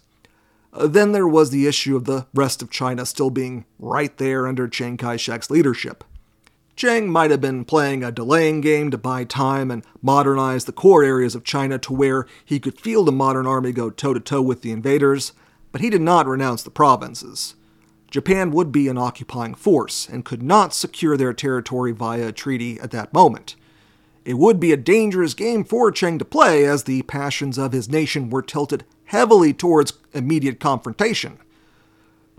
Uh, 0.73 0.87
then 0.87 1.11
there 1.11 1.27
was 1.27 1.51
the 1.51 1.67
issue 1.67 1.95
of 1.95 2.05
the 2.05 2.25
rest 2.33 2.61
of 2.61 2.71
China 2.71 3.05
still 3.05 3.29
being 3.29 3.65
right 3.77 4.17
there 4.17 4.47
under 4.47 4.67
Chiang 4.67 4.97
Kai 4.97 5.17
shek's 5.17 5.49
leadership. 5.49 6.03
Chiang 6.75 7.09
might 7.09 7.31
have 7.31 7.39
been 7.39 7.63
playing 7.63 8.03
a 8.03 8.11
delaying 8.11 8.59
game 8.59 8.91
to 8.91 8.97
buy 8.97 9.23
time 9.23 9.71
and 9.71 9.85
modernize 10.01 10.65
the 10.65 10.73
core 10.73 11.03
areas 11.05 11.33
of 11.33 11.45
China 11.45 11.79
to 11.79 11.93
where 11.93 12.27
he 12.43 12.59
could 12.59 12.79
field 12.79 13.07
a 13.07 13.13
modern 13.13 13.47
army 13.47 13.71
go 13.71 13.89
toe 13.89 14.13
to 14.13 14.19
toe 14.19 14.41
with 14.41 14.61
the 14.61 14.71
invaders, 14.71 15.31
but 15.71 15.79
he 15.79 15.89
did 15.89 16.01
not 16.01 16.27
renounce 16.27 16.63
the 16.63 16.69
provinces. 16.69 17.55
Japan 18.11 18.51
would 18.51 18.73
be 18.73 18.89
an 18.89 18.97
occupying 18.97 19.55
force 19.55 20.07
and 20.09 20.25
could 20.25 20.43
not 20.43 20.73
secure 20.73 21.15
their 21.15 21.33
territory 21.33 21.93
via 21.93 22.27
a 22.27 22.31
treaty 22.33 22.77
at 22.81 22.91
that 22.91 23.13
moment. 23.13 23.55
It 24.25 24.33
would 24.33 24.59
be 24.59 24.73
a 24.73 24.77
dangerous 24.77 25.33
game 25.33 25.63
for 25.63 25.91
Chiang 25.91 26.19
to 26.19 26.25
play 26.25 26.65
as 26.65 26.83
the 26.83 27.03
passions 27.03 27.57
of 27.57 27.71
his 27.71 27.87
nation 27.87 28.29
were 28.29 28.41
tilted 28.41 28.83
heavily 29.05 29.53
towards 29.53 29.93
immediate 30.13 30.59
confrontation. 30.59 31.37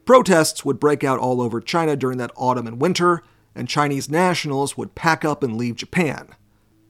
Protests 0.05 0.63
would 0.65 0.79
break 0.79 1.03
out 1.03 1.19
all 1.19 1.41
over 1.41 1.61
China 1.61 1.97
during 1.97 2.19
that 2.19 2.33
autumn 2.37 2.67
and 2.67 2.81
winter, 2.81 3.23
and 3.57 3.69
Chinese 3.69 4.09
nationals 4.09 4.77
would 4.77 4.95
pack 4.95 5.25
up 5.25 5.43
and 5.43 5.57
leave 5.57 5.75
Japan. 5.75 6.29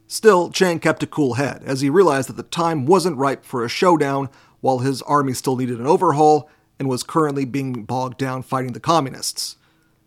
Still, 0.08 0.50
Chiang 0.50 0.78
kept 0.78 1.02
a 1.02 1.06
cool 1.06 1.34
head, 1.34 1.62
as 1.64 1.80
he 1.80 1.88
realized 1.88 2.28
that 2.28 2.36
the 2.36 2.42
time 2.42 2.86
wasn't 2.86 3.16
ripe 3.16 3.44
for 3.44 3.64
a 3.64 3.68
showdown 3.68 4.28
while 4.60 4.80
his 4.80 5.02
army 5.02 5.32
still 5.32 5.56
needed 5.56 5.80
an 5.80 5.86
overhaul 5.86 6.50
and 6.78 6.88
was 6.88 7.02
currently 7.02 7.44
being 7.44 7.84
bogged 7.84 8.18
down 8.18 8.42
fighting 8.42 8.72
the 8.72 8.80
communists. 8.80 9.56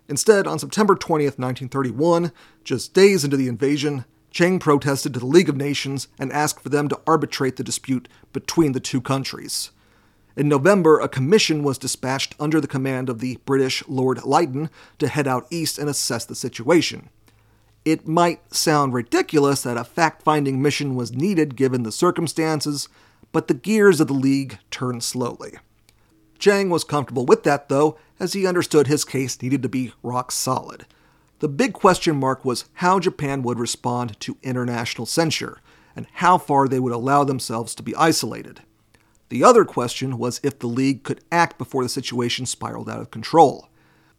Instead, 0.08 0.48
on 0.48 0.60
September 0.60 0.96
20th, 0.96 1.38
1931, 1.38 2.32
just 2.64 2.94
days 2.94 3.24
into 3.24 3.38
the 3.38 3.48
invasion, 3.48 4.06
Chiang 4.32 4.60
protested 4.60 5.14
to 5.14 5.20
the 5.20 5.26
League 5.26 5.50
of 5.50 5.58
Nations 5.58 6.08
and 6.20 6.32
asked 6.32 6.62
for 6.62 6.70
them 6.70 6.88
to 6.88 7.00
arbitrate 7.08 7.56
the 7.56 7.64
dispute 7.64 8.08
between 8.32 8.74
the 8.74 8.80
two 8.80 9.02
countries. 9.02 9.72
In 10.40 10.48
November, 10.48 11.02
a 11.02 11.10
commission 11.10 11.64
was 11.64 11.78
dispatched 11.78 12.34
under 12.40 12.62
the 12.62 12.68
command 12.68 13.10
of 13.10 13.20
the 13.20 13.40
British 13.44 13.86
Lord 13.90 14.24
Lytton 14.24 14.70
to 14.98 15.10
head 15.10 15.28
out 15.28 15.46
east 15.50 15.78
and 15.78 15.90
assess 15.90 16.24
the 16.24 16.34
situation. 16.34 17.10
It 17.84 18.08
might 18.08 18.54
sound 18.56 18.94
ridiculous 18.94 19.64
that 19.64 19.76
a 19.76 19.84
fact 19.84 20.22
finding 20.22 20.62
mission 20.62 20.96
was 20.96 21.12
needed 21.12 21.58
given 21.58 21.84
the 21.84 21.92
circumstances, 21.92 22.88
but 23.34 23.50
the 23.50 23.54
gears 23.54 24.00
of 24.00 24.08
the 24.08 24.14
League 24.14 24.60
turned 24.72 25.04
slowly. 25.04 25.58
Chiang 26.40 26.70
was 26.70 26.86
comfortable 26.86 27.26
with 27.26 27.44
that, 27.44 27.68
though, 27.68 27.98
as 28.18 28.32
he 28.32 28.48
understood 28.48 28.88
his 28.88 29.04
case 29.04 29.42
needed 29.42 29.62
to 29.64 29.68
be 29.68 29.92
rock 30.04 30.32
solid. 30.32 30.86
The 31.40 31.50
big 31.50 31.74
question 31.74 32.16
mark 32.16 32.46
was 32.46 32.64
how 32.76 33.02
Japan 33.02 33.44
would 33.44 33.60
respond 33.60 34.18
to 34.22 34.38
international 34.42 35.06
censure, 35.06 35.60
and 35.98 36.08
how 36.14 36.38
far 36.38 36.70
they 36.70 36.80
would 36.80 36.94
allow 36.94 37.26
themselves 37.26 37.76
to 37.76 37.84
be 37.84 37.94
isolated. 37.98 38.62
The 39.30 39.44
other 39.44 39.64
question 39.64 40.18
was 40.18 40.40
if 40.44 40.60
the 40.60 40.68
League 40.68 41.04
could 41.04 41.22
act 41.32 41.58
before 41.58 41.84
the 41.84 41.90
situation 41.90 42.46
spiraled 42.46 42.90
out 42.90 43.00
of 43.00 43.12
control. 43.12 43.70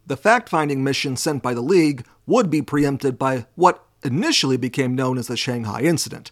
The 0.07 0.17
fact 0.17 0.49
finding 0.49 0.83
mission 0.83 1.15
sent 1.15 1.43
by 1.43 1.53
the 1.53 1.61
League 1.61 2.05
would 2.25 2.49
be 2.49 2.61
preempted 2.61 3.19
by 3.19 3.45
what 3.55 3.85
initially 4.03 4.57
became 4.57 4.95
known 4.95 5.17
as 5.17 5.27
the 5.27 5.37
Shanghai 5.37 5.81
Incident, 5.81 6.31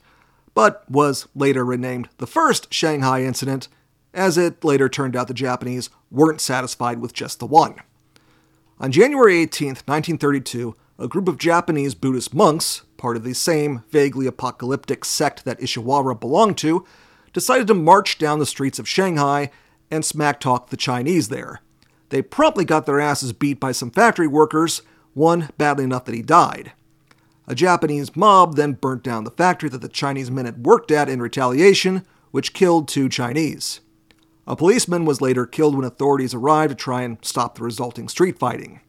but 0.53 0.89
was 0.89 1.27
later 1.35 1.63
renamed 1.63 2.09
the 2.17 2.27
First 2.27 2.73
Shanghai 2.73 3.23
Incident, 3.23 3.67
as 4.13 4.37
it 4.37 4.63
later 4.63 4.89
turned 4.89 5.15
out 5.15 5.27
the 5.27 5.33
Japanese 5.33 5.89
weren't 6.09 6.41
satisfied 6.41 6.99
with 6.99 7.13
just 7.13 7.39
the 7.39 7.45
one. 7.45 7.75
On 8.79 8.91
January 8.91 9.37
18, 9.39 9.67
1932, 9.67 10.75
a 10.97 11.07
group 11.07 11.27
of 11.27 11.37
Japanese 11.37 11.95
Buddhist 11.95 12.33
monks, 12.33 12.83
part 12.97 13.17
of 13.17 13.23
the 13.23 13.33
same 13.33 13.83
vaguely 13.89 14.25
apocalyptic 14.25 15.05
sect 15.05 15.45
that 15.45 15.59
Ishiwara 15.59 16.19
belonged 16.19 16.57
to, 16.59 16.85
decided 17.33 17.67
to 17.67 17.73
march 17.73 18.17
down 18.17 18.39
the 18.39 18.45
streets 18.45 18.79
of 18.79 18.87
Shanghai 18.87 19.51
and 19.91 20.03
smack 20.05 20.39
talk 20.39 20.69
the 20.69 20.77
Chinese 20.77 21.29
there. 21.29 21.61
They 22.09 22.21
promptly 22.21 22.65
got 22.65 22.85
their 22.85 22.99
asses 22.99 23.33
beat 23.33 23.59
by 23.59 23.71
some 23.71 23.91
factory 23.91 24.27
workers, 24.27 24.81
one 25.13 25.49
badly 25.57 25.83
enough 25.83 26.05
that 26.05 26.15
he 26.15 26.21
died. 26.21 26.73
A 27.47 27.55
Japanese 27.55 28.15
mob 28.15 28.55
then 28.55 28.73
burnt 28.73 29.03
down 29.03 29.23
the 29.23 29.31
factory 29.31 29.69
that 29.69 29.81
the 29.81 29.89
Chinese 29.89 30.29
men 30.29 30.45
had 30.45 30.65
worked 30.65 30.91
at 30.91 31.09
in 31.09 31.21
retaliation, 31.21 32.05
which 32.31 32.53
killed 32.53 32.87
two 32.87 33.09
Chinese. 33.09 33.81
A 34.45 34.55
policeman 34.55 35.05
was 35.05 35.21
later 35.21 35.45
killed 35.45 35.75
when 35.75 35.85
authorities 35.85 36.33
arrived 36.33 36.71
to 36.71 36.75
try 36.75 37.01
and 37.01 37.17
stop 37.23 37.55
the 37.55 37.63
resulting 37.63 38.07
street 38.07 38.37
fighting. 38.39 38.81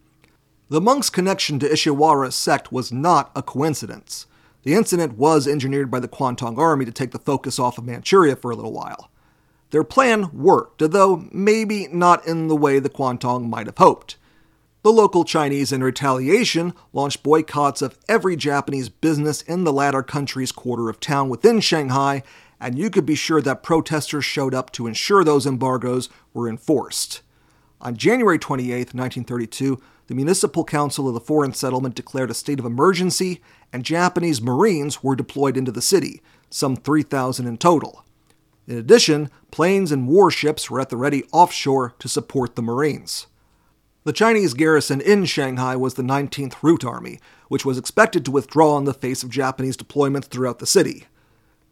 The 0.68 0.80
monk's 0.80 1.10
connection 1.10 1.58
to 1.58 1.68
Ishiwara's 1.68 2.34
sect 2.34 2.70
was 2.70 2.92
not 2.92 3.30
a 3.34 3.42
coincidence. 3.42 4.26
The 4.62 4.74
incident 4.74 5.16
was 5.16 5.48
engineered 5.48 5.90
by 5.90 6.00
the 6.00 6.08
Kwantung 6.08 6.58
Army 6.58 6.84
to 6.84 6.92
take 6.92 7.12
the 7.12 7.18
focus 7.18 7.58
off 7.58 7.78
of 7.78 7.84
Manchuria 7.84 8.36
for 8.36 8.50
a 8.50 8.56
little 8.56 8.72
while. 8.72 9.10
Their 9.70 9.84
plan 9.84 10.30
worked, 10.32 10.82
though 10.90 11.28
maybe 11.32 11.88
not 11.88 12.26
in 12.26 12.48
the 12.48 12.56
way 12.56 12.78
the 12.78 12.90
Kwantung 12.90 13.48
might 13.48 13.66
have 13.66 13.78
hoped. 13.78 14.16
The 14.82 14.92
local 14.92 15.24
Chinese, 15.24 15.72
in 15.72 15.82
retaliation, 15.82 16.74
launched 16.92 17.22
boycotts 17.22 17.82
of 17.82 17.98
every 18.08 18.34
Japanese 18.34 18.88
business 18.88 19.42
in 19.42 19.64
the 19.64 19.72
latter 19.72 20.02
country's 20.02 20.52
quarter 20.52 20.88
of 20.88 21.00
town 21.00 21.28
within 21.28 21.60
Shanghai, 21.60 22.22
and 22.58 22.78
you 22.78 22.90
could 22.90 23.06
be 23.06 23.14
sure 23.14 23.42
that 23.42 23.62
protesters 23.62 24.24
showed 24.24 24.54
up 24.54 24.72
to 24.72 24.86
ensure 24.86 25.22
those 25.22 25.46
embargoes 25.46 26.08
were 26.32 26.48
enforced. 26.48 27.20
On 27.80 27.96
January 27.96 28.38
28, 28.38 28.94
1932, 28.94 29.80
the 30.06 30.14
Municipal 30.14 30.64
Council 30.64 31.06
of 31.08 31.14
the 31.14 31.20
Foreign 31.20 31.52
Settlement 31.52 31.94
declared 31.94 32.30
a 32.30 32.34
state 32.34 32.58
of 32.58 32.66
emergency, 32.66 33.40
and 33.72 33.84
Japanese 33.84 34.40
Marines 34.40 35.02
were 35.02 35.16
deployed 35.16 35.56
into 35.56 35.72
the 35.72 35.82
city, 35.82 36.20
some 36.50 36.76
3,000 36.76 37.46
in 37.46 37.56
total. 37.56 38.04
In 38.66 38.76
addition, 38.76 39.30
planes 39.50 39.90
and 39.90 40.06
warships 40.06 40.70
were 40.70 40.80
at 40.80 40.90
the 40.90 40.96
ready 40.96 41.24
offshore 41.32 41.94
to 41.98 42.08
support 42.08 42.54
the 42.54 42.62
Marines. 42.62 43.26
The 44.04 44.12
Chinese 44.12 44.54
garrison 44.54 45.00
in 45.00 45.24
Shanghai 45.24 45.76
was 45.76 45.94
the 45.94 46.02
19th 46.02 46.62
Route 46.62 46.84
Army, 46.84 47.20
which 47.48 47.64
was 47.64 47.76
expected 47.76 48.24
to 48.24 48.30
withdraw 48.30 48.78
in 48.78 48.84
the 48.84 48.94
face 48.94 49.22
of 49.22 49.30
Japanese 49.30 49.76
deployments 49.76 50.24
throughout 50.24 50.58
the 50.58 50.66
city. 50.66 51.06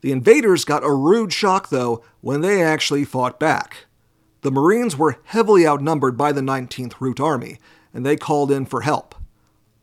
The 0.00 0.12
invaders 0.12 0.64
got 0.64 0.84
a 0.84 0.92
rude 0.92 1.32
shock, 1.32 1.70
though, 1.70 2.04
when 2.20 2.40
they 2.40 2.62
actually 2.62 3.04
fought 3.04 3.40
back. 3.40 3.86
The 4.42 4.52
Marines 4.52 4.96
were 4.96 5.18
heavily 5.24 5.66
outnumbered 5.66 6.16
by 6.16 6.32
the 6.32 6.40
19th 6.40 7.00
Route 7.00 7.18
Army, 7.18 7.58
and 7.94 8.04
they 8.04 8.16
called 8.16 8.52
in 8.52 8.66
for 8.66 8.82
help. 8.82 9.14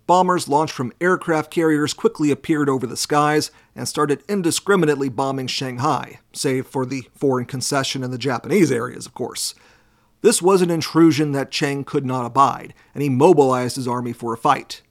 Bombers 0.08 0.48
launched 0.48 0.74
from 0.74 0.94
aircraft 1.02 1.50
carriers 1.50 1.94
quickly 1.94 2.30
appeared 2.30 2.70
over 2.70 2.86
the 2.86 2.98
skies 2.98 3.50
and 3.76 3.88
started 3.88 4.24
indiscriminately 4.30 5.10
bombing 5.10 5.48
Shanghai, 5.48 6.20
save 6.32 6.68
for 6.68 6.86
the 6.86 7.08
foreign 7.16 7.46
concession 7.46 8.04
in 8.04 8.12
the 8.12 8.18
Japanese 8.18 8.72
areas, 8.72 9.08
of 9.08 9.16
course. 9.16 9.56
This 10.22 10.42
was 10.42 10.62
an 10.62 10.70
intrusion 10.70 11.32
that 11.32 11.52
Chiang 11.52 11.84
could 11.84 12.06
not 12.06 12.26
abide, 12.26 12.74
and 12.94 13.02
he 13.02 13.10
mobilized 13.10 13.76
his 13.76 13.88
army 13.88 14.14
for 14.14 14.34
a 14.34 14.38
fight. 14.38 14.82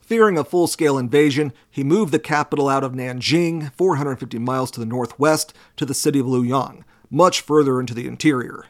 Fearing 0.00 0.38
a 0.38 0.44
full 0.44 0.66
scale 0.66 0.96
invasion, 0.96 1.52
he 1.70 1.82
moved 1.82 2.12
the 2.12 2.18
capital 2.18 2.68
out 2.68 2.84
of 2.84 2.92
Nanjing, 2.92 3.72
450 3.74 4.38
miles 4.38 4.70
to 4.70 4.80
the 4.80 4.86
northwest, 4.86 5.52
to 5.76 5.84
the 5.84 5.94
city 5.94 6.20
of 6.20 6.26
Luoyang, 6.26 6.84
much 7.10 7.40
further 7.40 7.80
into 7.80 7.92
the 7.92 8.06
interior. 8.06 8.66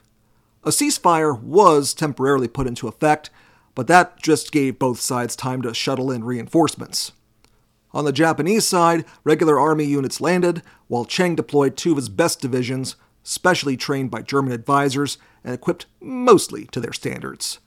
A 0.64 0.70
ceasefire 0.70 1.40
was 1.40 1.94
temporarily 1.94 2.49
put 2.49 2.66
into 2.66 2.88
effect, 2.88 3.31
but 3.77 3.87
that 3.87 4.21
just 4.21 4.51
gave 4.51 4.81
both 4.81 4.99
sides 4.99 5.37
time 5.37 5.62
to 5.62 5.73
shuttle 5.73 6.11
in 6.11 6.25
reinforcements. 6.25 7.12
On 7.93 8.05
the 8.05 8.12
Japanese 8.12 8.67
side, 8.67 9.05
regular 9.23 9.61
army 9.61 9.85
units 9.85 10.21
landed, 10.21 10.62
while 10.89 11.05
Cheng 11.05 11.37
deployed 11.37 11.77
two 11.77 11.93
of 11.93 11.99
his 11.99 12.09
best 12.09 12.41
divisions, 12.41 12.97
specially 13.23 13.77
trained 13.77 14.11
by 14.11 14.23
German 14.23 14.53
advisors 14.53 15.19
and 15.45 15.55
equipped 15.55 15.87
mostly 16.01 16.65
to 16.73 16.81
their 16.81 16.93
standards. 16.93 17.61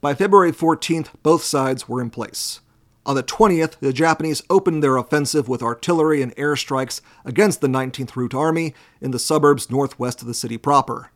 By 0.00 0.12
February 0.14 0.52
14th, 0.52 1.08
both 1.22 1.44
sides 1.44 1.88
were 1.88 2.00
in 2.00 2.10
place. 2.10 2.60
On 3.06 3.14
the 3.14 3.22
20th, 3.22 3.78
the 3.80 3.92
Japanese 3.92 4.42
opened 4.50 4.82
their 4.82 4.96
offensive 4.96 5.48
with 5.48 5.62
artillery 5.62 6.20
and 6.20 6.34
airstrikes 6.36 7.00
against 7.24 7.60
the 7.60 7.68
19th 7.68 8.16
Route 8.16 8.34
Army 8.34 8.74
in 9.00 9.12
the 9.12 9.18
suburbs 9.18 9.70
northwest 9.70 10.20
of 10.20 10.26
the 10.26 10.34
city 10.34 10.58
proper. 10.58 11.10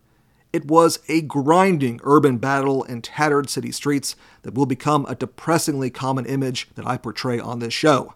It 0.58 0.64
was 0.64 0.98
a 1.06 1.20
grinding 1.20 2.00
urban 2.02 2.38
battle 2.38 2.82
in 2.82 3.00
tattered 3.00 3.48
city 3.48 3.70
streets 3.70 4.16
that 4.42 4.54
will 4.54 4.66
become 4.66 5.06
a 5.08 5.14
depressingly 5.14 5.88
common 5.88 6.26
image 6.26 6.68
that 6.74 6.84
I 6.84 6.96
portray 6.96 7.38
on 7.38 7.60
this 7.60 7.72
show. 7.72 8.14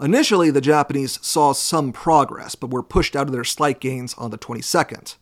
Initially, 0.00 0.50
the 0.50 0.62
Japanese 0.62 1.18
saw 1.20 1.52
some 1.52 1.92
progress, 1.92 2.54
but 2.54 2.70
were 2.70 2.82
pushed 2.82 3.14
out 3.14 3.26
of 3.26 3.32
their 3.34 3.44
slight 3.44 3.78
gains 3.78 4.14
on 4.14 4.30
the 4.30 4.38
22nd. 4.38 5.16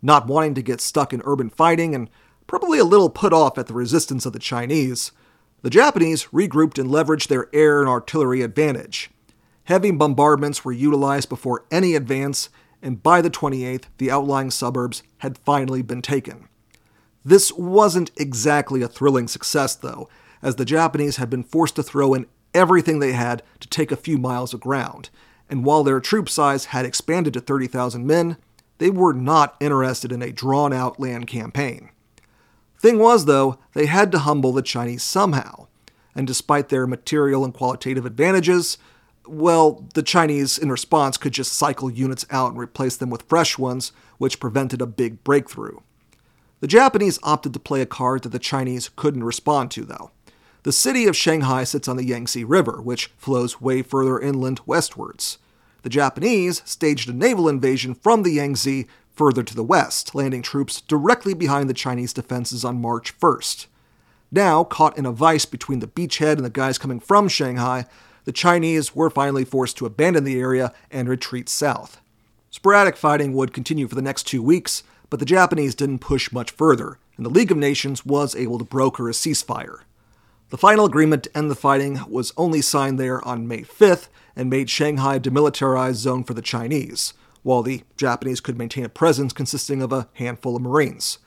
Not 0.00 0.26
wanting 0.26 0.54
to 0.54 0.62
get 0.62 0.80
stuck 0.80 1.12
in 1.12 1.20
urban 1.26 1.50
fighting 1.50 1.94
and 1.94 2.08
probably 2.46 2.78
a 2.78 2.82
little 2.82 3.10
put 3.10 3.34
off 3.34 3.58
at 3.58 3.66
the 3.66 3.74
resistance 3.74 4.24
of 4.24 4.32
the 4.32 4.38
Chinese, 4.38 5.12
The 5.60 5.68
Japanese 5.68 6.28
regrouped 6.32 6.78
and 6.78 6.88
leveraged 6.88 7.28
their 7.28 7.54
air 7.54 7.80
and 7.80 7.88
artillery 7.90 8.40
advantage. 8.40 9.10
Heavy 9.64 9.90
bombardments 9.90 10.64
were 10.64 10.72
utilized 10.72 11.28
before 11.28 11.66
any 11.70 11.94
advance, 11.94 12.48
and 12.86 13.02
by 13.02 13.20
the 13.20 13.28
28th, 13.28 13.86
the 13.98 14.12
outlying 14.12 14.48
suburbs 14.48 15.02
had 15.18 15.38
finally 15.38 15.82
been 15.82 16.00
taken. 16.00 16.48
This 17.24 17.50
wasn't 17.52 18.12
exactly 18.16 18.80
a 18.80 18.86
thrilling 18.86 19.26
success, 19.26 19.74
though, 19.74 20.08
as 20.40 20.54
the 20.54 20.64
Japanese 20.64 21.16
had 21.16 21.28
been 21.28 21.42
forced 21.42 21.74
to 21.76 21.82
throw 21.82 22.14
in 22.14 22.26
everything 22.54 23.00
they 23.00 23.12
had 23.12 23.42
to 23.58 23.66
take 23.66 23.90
a 23.90 23.96
few 23.96 24.18
miles 24.18 24.54
of 24.54 24.60
ground, 24.60 25.10
and 25.50 25.64
while 25.64 25.82
their 25.82 25.98
troop 25.98 26.28
size 26.28 26.66
had 26.66 26.86
expanded 26.86 27.34
to 27.34 27.40
30,000 27.40 28.06
men, 28.06 28.36
they 28.78 28.90
were 28.90 29.12
not 29.12 29.56
interested 29.58 30.12
in 30.12 30.22
a 30.22 30.30
drawn 30.30 30.72
out 30.72 31.00
land 31.00 31.26
campaign. 31.26 31.90
Thing 32.78 33.00
was, 33.00 33.24
though, 33.24 33.58
they 33.72 33.86
had 33.86 34.12
to 34.12 34.20
humble 34.20 34.52
the 34.52 34.62
Chinese 34.62 35.02
somehow, 35.02 35.66
and 36.14 36.24
despite 36.24 36.68
their 36.68 36.86
material 36.86 37.44
and 37.44 37.52
qualitative 37.52 38.06
advantages, 38.06 38.78
well, 39.26 39.84
the 39.94 40.02
Chinese, 40.02 40.58
in 40.58 40.70
response, 40.70 41.16
could 41.16 41.32
just 41.32 41.52
cycle 41.52 41.90
units 41.90 42.26
out 42.30 42.50
and 42.50 42.58
replace 42.58 42.96
them 42.96 43.10
with 43.10 43.22
fresh 43.22 43.58
ones, 43.58 43.92
which 44.18 44.40
prevented 44.40 44.80
a 44.80 44.86
big 44.86 45.22
breakthrough. 45.24 45.78
The 46.60 46.66
Japanese 46.66 47.18
opted 47.22 47.52
to 47.52 47.60
play 47.60 47.82
a 47.82 47.86
card 47.86 48.22
that 48.22 48.30
the 48.30 48.38
Chinese 48.38 48.90
couldn't 48.96 49.24
respond 49.24 49.70
to, 49.72 49.84
though. 49.84 50.10
The 50.62 50.72
city 50.72 51.06
of 51.06 51.16
Shanghai 51.16 51.64
sits 51.64 51.86
on 51.86 51.96
the 51.96 52.06
Yangtze 52.06 52.42
River, 52.42 52.80
which 52.80 53.08
flows 53.18 53.60
way 53.60 53.82
further 53.82 54.18
inland 54.18 54.60
westwards. 54.66 55.38
The 55.82 55.88
Japanese 55.90 56.62
staged 56.64 57.08
a 57.08 57.12
naval 57.12 57.48
invasion 57.48 57.94
from 57.94 58.22
the 58.22 58.32
Yangtze 58.32 58.86
further 59.14 59.42
to 59.42 59.54
the 59.54 59.62
west, 59.62 60.14
landing 60.14 60.42
troops 60.42 60.80
directly 60.80 61.34
behind 61.34 61.70
the 61.70 61.74
Chinese 61.74 62.12
defenses 62.12 62.64
on 62.64 62.80
March 62.80 63.18
1st. 63.18 63.66
Now, 64.32 64.64
caught 64.64 64.98
in 64.98 65.06
a 65.06 65.12
vice 65.12 65.46
between 65.46 65.78
the 65.78 65.86
beachhead 65.86 66.32
and 66.32 66.44
the 66.44 66.50
guys 66.50 66.78
coming 66.78 67.00
from 67.00 67.28
Shanghai, 67.28 67.86
the 68.26 68.32
Chinese 68.32 68.94
were 68.94 69.08
finally 69.08 69.44
forced 69.44 69.78
to 69.78 69.86
abandon 69.86 70.24
the 70.24 70.38
area 70.38 70.74
and 70.90 71.08
retreat 71.08 71.48
south. 71.48 72.00
Sporadic 72.50 72.96
fighting 72.96 73.32
would 73.32 73.54
continue 73.54 73.86
for 73.86 73.94
the 73.94 74.02
next 74.02 74.24
two 74.24 74.42
weeks, 74.42 74.82
but 75.08 75.20
the 75.20 75.24
Japanese 75.24 75.76
didn't 75.76 76.00
push 76.00 76.32
much 76.32 76.50
further, 76.50 76.98
and 77.16 77.24
the 77.24 77.30
League 77.30 77.52
of 77.52 77.56
Nations 77.56 78.04
was 78.04 78.34
able 78.34 78.58
to 78.58 78.64
broker 78.64 79.08
a 79.08 79.12
ceasefire. 79.12 79.80
The 80.50 80.58
final 80.58 80.86
agreement 80.86 81.22
to 81.24 81.38
end 81.38 81.50
the 81.50 81.54
fighting 81.54 82.00
was 82.08 82.32
only 82.36 82.60
signed 82.62 82.98
there 82.98 83.26
on 83.26 83.48
May 83.48 83.62
5th 83.62 84.08
and 84.34 84.50
made 84.50 84.70
Shanghai 84.70 85.16
a 85.16 85.20
demilitarized 85.20 85.94
zone 85.94 86.24
for 86.24 86.34
the 86.34 86.42
Chinese, 86.42 87.14
while 87.44 87.62
the 87.62 87.84
Japanese 87.96 88.40
could 88.40 88.58
maintain 88.58 88.84
a 88.84 88.88
presence 88.88 89.32
consisting 89.32 89.82
of 89.82 89.92
a 89.92 90.08
handful 90.14 90.56
of 90.56 90.62
Marines. 90.62 91.18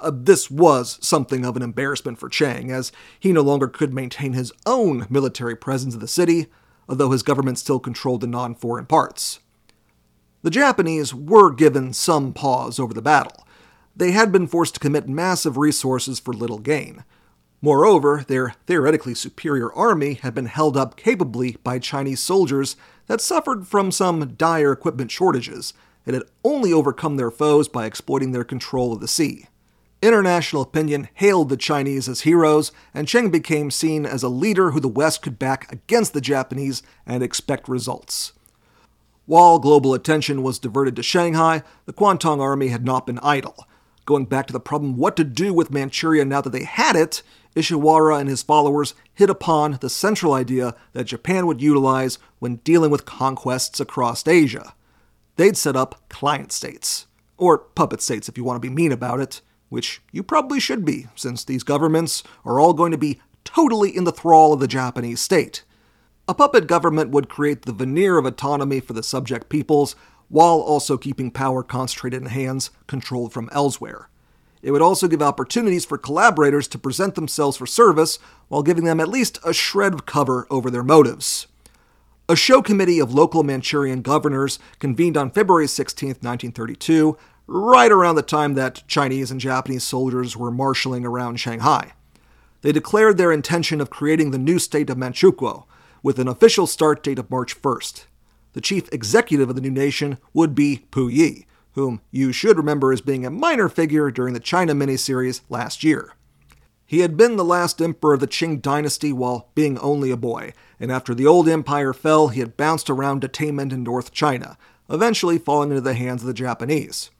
Uh, 0.00 0.12
this 0.14 0.50
was 0.50 0.98
something 1.00 1.44
of 1.44 1.56
an 1.56 1.62
embarrassment 1.62 2.18
for 2.18 2.28
Chang, 2.28 2.70
as 2.70 2.92
he 3.18 3.32
no 3.32 3.40
longer 3.40 3.68
could 3.68 3.94
maintain 3.94 4.34
his 4.34 4.52
own 4.66 5.06
military 5.08 5.56
presence 5.56 5.94
in 5.94 6.00
the 6.00 6.08
city, 6.08 6.46
although 6.88 7.10
his 7.10 7.22
government 7.22 7.58
still 7.58 7.78
controlled 7.78 8.20
the 8.20 8.26
non 8.26 8.54
foreign 8.54 8.86
parts. 8.86 9.40
The 10.42 10.50
Japanese 10.50 11.14
were 11.14 11.50
given 11.50 11.92
some 11.92 12.32
pause 12.32 12.78
over 12.78 12.94
the 12.94 13.02
battle. 13.02 13.46
They 13.96 14.12
had 14.12 14.30
been 14.30 14.46
forced 14.46 14.74
to 14.74 14.80
commit 14.80 15.08
massive 15.08 15.56
resources 15.56 16.20
for 16.20 16.34
little 16.34 16.58
gain. 16.58 17.04
Moreover, 17.62 18.24
their 18.28 18.54
theoretically 18.66 19.14
superior 19.14 19.72
army 19.72 20.14
had 20.14 20.34
been 20.34 20.46
held 20.46 20.76
up 20.76 20.96
capably 20.96 21.56
by 21.64 21.78
Chinese 21.78 22.20
soldiers 22.20 22.76
that 23.06 23.22
suffered 23.22 23.66
from 23.66 23.90
some 23.90 24.34
dire 24.36 24.72
equipment 24.72 25.10
shortages 25.10 25.72
and 26.04 26.14
had 26.14 26.24
only 26.44 26.72
overcome 26.72 27.16
their 27.16 27.30
foes 27.30 27.66
by 27.66 27.86
exploiting 27.86 28.32
their 28.32 28.44
control 28.44 28.92
of 28.92 29.00
the 29.00 29.08
sea. 29.08 29.46
International 30.06 30.62
opinion 30.62 31.08
hailed 31.14 31.48
the 31.48 31.56
Chinese 31.56 32.08
as 32.08 32.20
heroes, 32.20 32.70
and 32.94 33.08
Chiang 33.08 33.30
became 33.30 33.72
seen 33.72 34.06
as 34.06 34.22
a 34.22 34.28
leader 34.28 34.70
who 34.70 34.78
the 34.78 34.86
West 34.86 35.20
could 35.20 35.36
back 35.36 35.70
against 35.72 36.12
the 36.12 36.20
Japanese 36.20 36.80
and 37.04 37.24
expect 37.24 37.68
results. 37.68 38.32
While 39.24 39.58
global 39.58 39.94
attention 39.94 40.44
was 40.44 40.60
diverted 40.60 40.94
to 40.94 41.02
Shanghai, 41.02 41.64
the 41.86 41.92
Kwantung 41.92 42.40
Army 42.40 42.68
had 42.68 42.84
not 42.84 43.04
been 43.04 43.18
idle. 43.18 43.66
Going 44.04 44.26
back 44.26 44.46
to 44.46 44.52
the 44.52 44.60
problem 44.60 44.96
what 44.96 45.16
to 45.16 45.24
do 45.24 45.52
with 45.52 45.72
Manchuria 45.72 46.24
now 46.24 46.40
that 46.40 46.50
they 46.50 46.62
had 46.62 46.94
it, 46.94 47.24
Ishiwara 47.56 48.20
and 48.20 48.28
his 48.28 48.44
followers 48.44 48.94
hit 49.12 49.28
upon 49.28 49.78
the 49.80 49.90
central 49.90 50.34
idea 50.34 50.76
that 50.92 51.06
Japan 51.06 51.48
would 51.48 51.60
utilize 51.60 52.20
when 52.38 52.56
dealing 52.56 52.92
with 52.92 53.06
conquests 53.06 53.80
across 53.80 54.24
Asia. 54.28 54.74
They'd 55.34 55.56
set 55.56 55.74
up 55.74 56.08
client 56.08 56.52
states, 56.52 57.06
or 57.36 57.58
puppet 57.58 58.00
states 58.00 58.28
if 58.28 58.38
you 58.38 58.44
want 58.44 58.62
to 58.62 58.68
be 58.68 58.72
mean 58.72 58.92
about 58.92 59.18
it, 59.18 59.40
which 59.68 60.00
you 60.12 60.22
probably 60.22 60.60
should 60.60 60.84
be, 60.84 61.06
since 61.14 61.44
these 61.44 61.62
governments 61.62 62.22
are 62.44 62.60
all 62.60 62.72
going 62.72 62.92
to 62.92 62.98
be 62.98 63.20
totally 63.44 63.94
in 63.94 64.04
the 64.04 64.12
thrall 64.12 64.52
of 64.52 64.60
the 64.60 64.68
Japanese 64.68 65.20
state. 65.20 65.64
A 66.28 66.34
puppet 66.34 66.66
government 66.66 67.10
would 67.10 67.28
create 67.28 67.62
the 67.62 67.72
veneer 67.72 68.18
of 68.18 68.26
autonomy 68.26 68.80
for 68.80 68.92
the 68.92 69.02
subject 69.02 69.48
peoples 69.48 69.94
while 70.28 70.60
also 70.60 70.96
keeping 70.96 71.30
power 71.30 71.62
concentrated 71.62 72.22
in 72.22 72.28
hands 72.28 72.70
controlled 72.86 73.32
from 73.32 73.48
elsewhere. 73.52 74.08
It 74.62 74.72
would 74.72 74.82
also 74.82 75.06
give 75.06 75.22
opportunities 75.22 75.84
for 75.84 75.98
collaborators 75.98 76.66
to 76.68 76.78
present 76.78 77.14
themselves 77.14 77.56
for 77.56 77.66
service 77.66 78.18
while 78.48 78.64
giving 78.64 78.84
them 78.84 78.98
at 78.98 79.08
least 79.08 79.38
a 79.44 79.52
shred 79.52 79.94
of 79.94 80.06
cover 80.06 80.46
over 80.50 80.70
their 80.70 80.82
motives. 80.82 81.46
A 82.28 82.34
show 82.34 82.60
committee 82.60 82.98
of 82.98 83.14
local 83.14 83.44
Manchurian 83.44 84.02
governors 84.02 84.58
convened 84.80 85.16
on 85.16 85.30
February 85.30 85.68
16, 85.68 86.08
1932, 86.08 87.16
right 87.46 87.92
around 87.92 88.16
the 88.16 88.22
time 88.22 88.54
that 88.54 88.82
Chinese 88.88 89.30
and 89.30 89.40
Japanese 89.40 89.84
soldiers 89.84 90.36
were 90.36 90.50
marshaling 90.50 91.04
around 91.04 91.36
Shanghai. 91.36 91.92
They 92.62 92.72
declared 92.72 93.16
their 93.16 93.30
intention 93.30 93.80
of 93.80 93.90
creating 93.90 94.30
the 94.30 94.38
new 94.38 94.58
state 94.58 94.90
of 94.90 94.96
Manchukuo, 94.96 95.64
with 96.02 96.18
an 96.18 96.28
official 96.28 96.66
start 96.66 97.02
date 97.02 97.18
of 97.18 97.30
March 97.30 97.60
1st. 97.60 98.06
The 98.52 98.60
chief 98.60 98.88
executive 98.92 99.48
of 99.50 99.54
the 99.54 99.60
new 99.60 99.70
nation 99.70 100.18
would 100.32 100.54
be 100.54 100.86
Puyi, 100.90 101.46
whom 101.72 102.00
you 102.10 102.32
should 102.32 102.56
remember 102.56 102.92
as 102.92 103.00
being 103.00 103.26
a 103.26 103.30
minor 103.30 103.68
figure 103.68 104.10
during 104.10 104.32
the 104.32 104.40
China 104.40 104.74
miniseries 104.74 105.42
last 105.48 105.84
year. 105.84 106.14
He 106.86 107.00
had 107.00 107.16
been 107.16 107.36
the 107.36 107.44
last 107.44 107.82
emperor 107.82 108.14
of 108.14 108.20
the 108.20 108.28
Qing 108.28 108.62
dynasty 108.62 109.12
while 109.12 109.50
being 109.54 109.78
only 109.78 110.10
a 110.10 110.16
boy, 110.16 110.52
and 110.78 110.92
after 110.92 111.14
the 111.14 111.26
old 111.26 111.48
empire 111.48 111.92
fell, 111.92 112.28
he 112.28 112.40
had 112.40 112.56
bounced 112.56 112.88
around 112.88 113.22
detainment 113.22 113.72
in 113.72 113.82
North 113.82 114.12
China, 114.12 114.56
eventually 114.88 115.38
falling 115.38 115.70
into 115.70 115.80
the 115.80 115.94
hands 115.94 116.22
of 116.22 116.28
the 116.28 116.34
Japanese. 116.34 117.10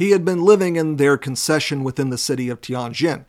He 0.00 0.12
had 0.12 0.24
been 0.24 0.42
living 0.42 0.76
in 0.76 0.96
their 0.96 1.18
concession 1.18 1.84
within 1.84 2.08
the 2.08 2.16
city 2.16 2.48
of 2.48 2.62
Tianjin, 2.62 3.26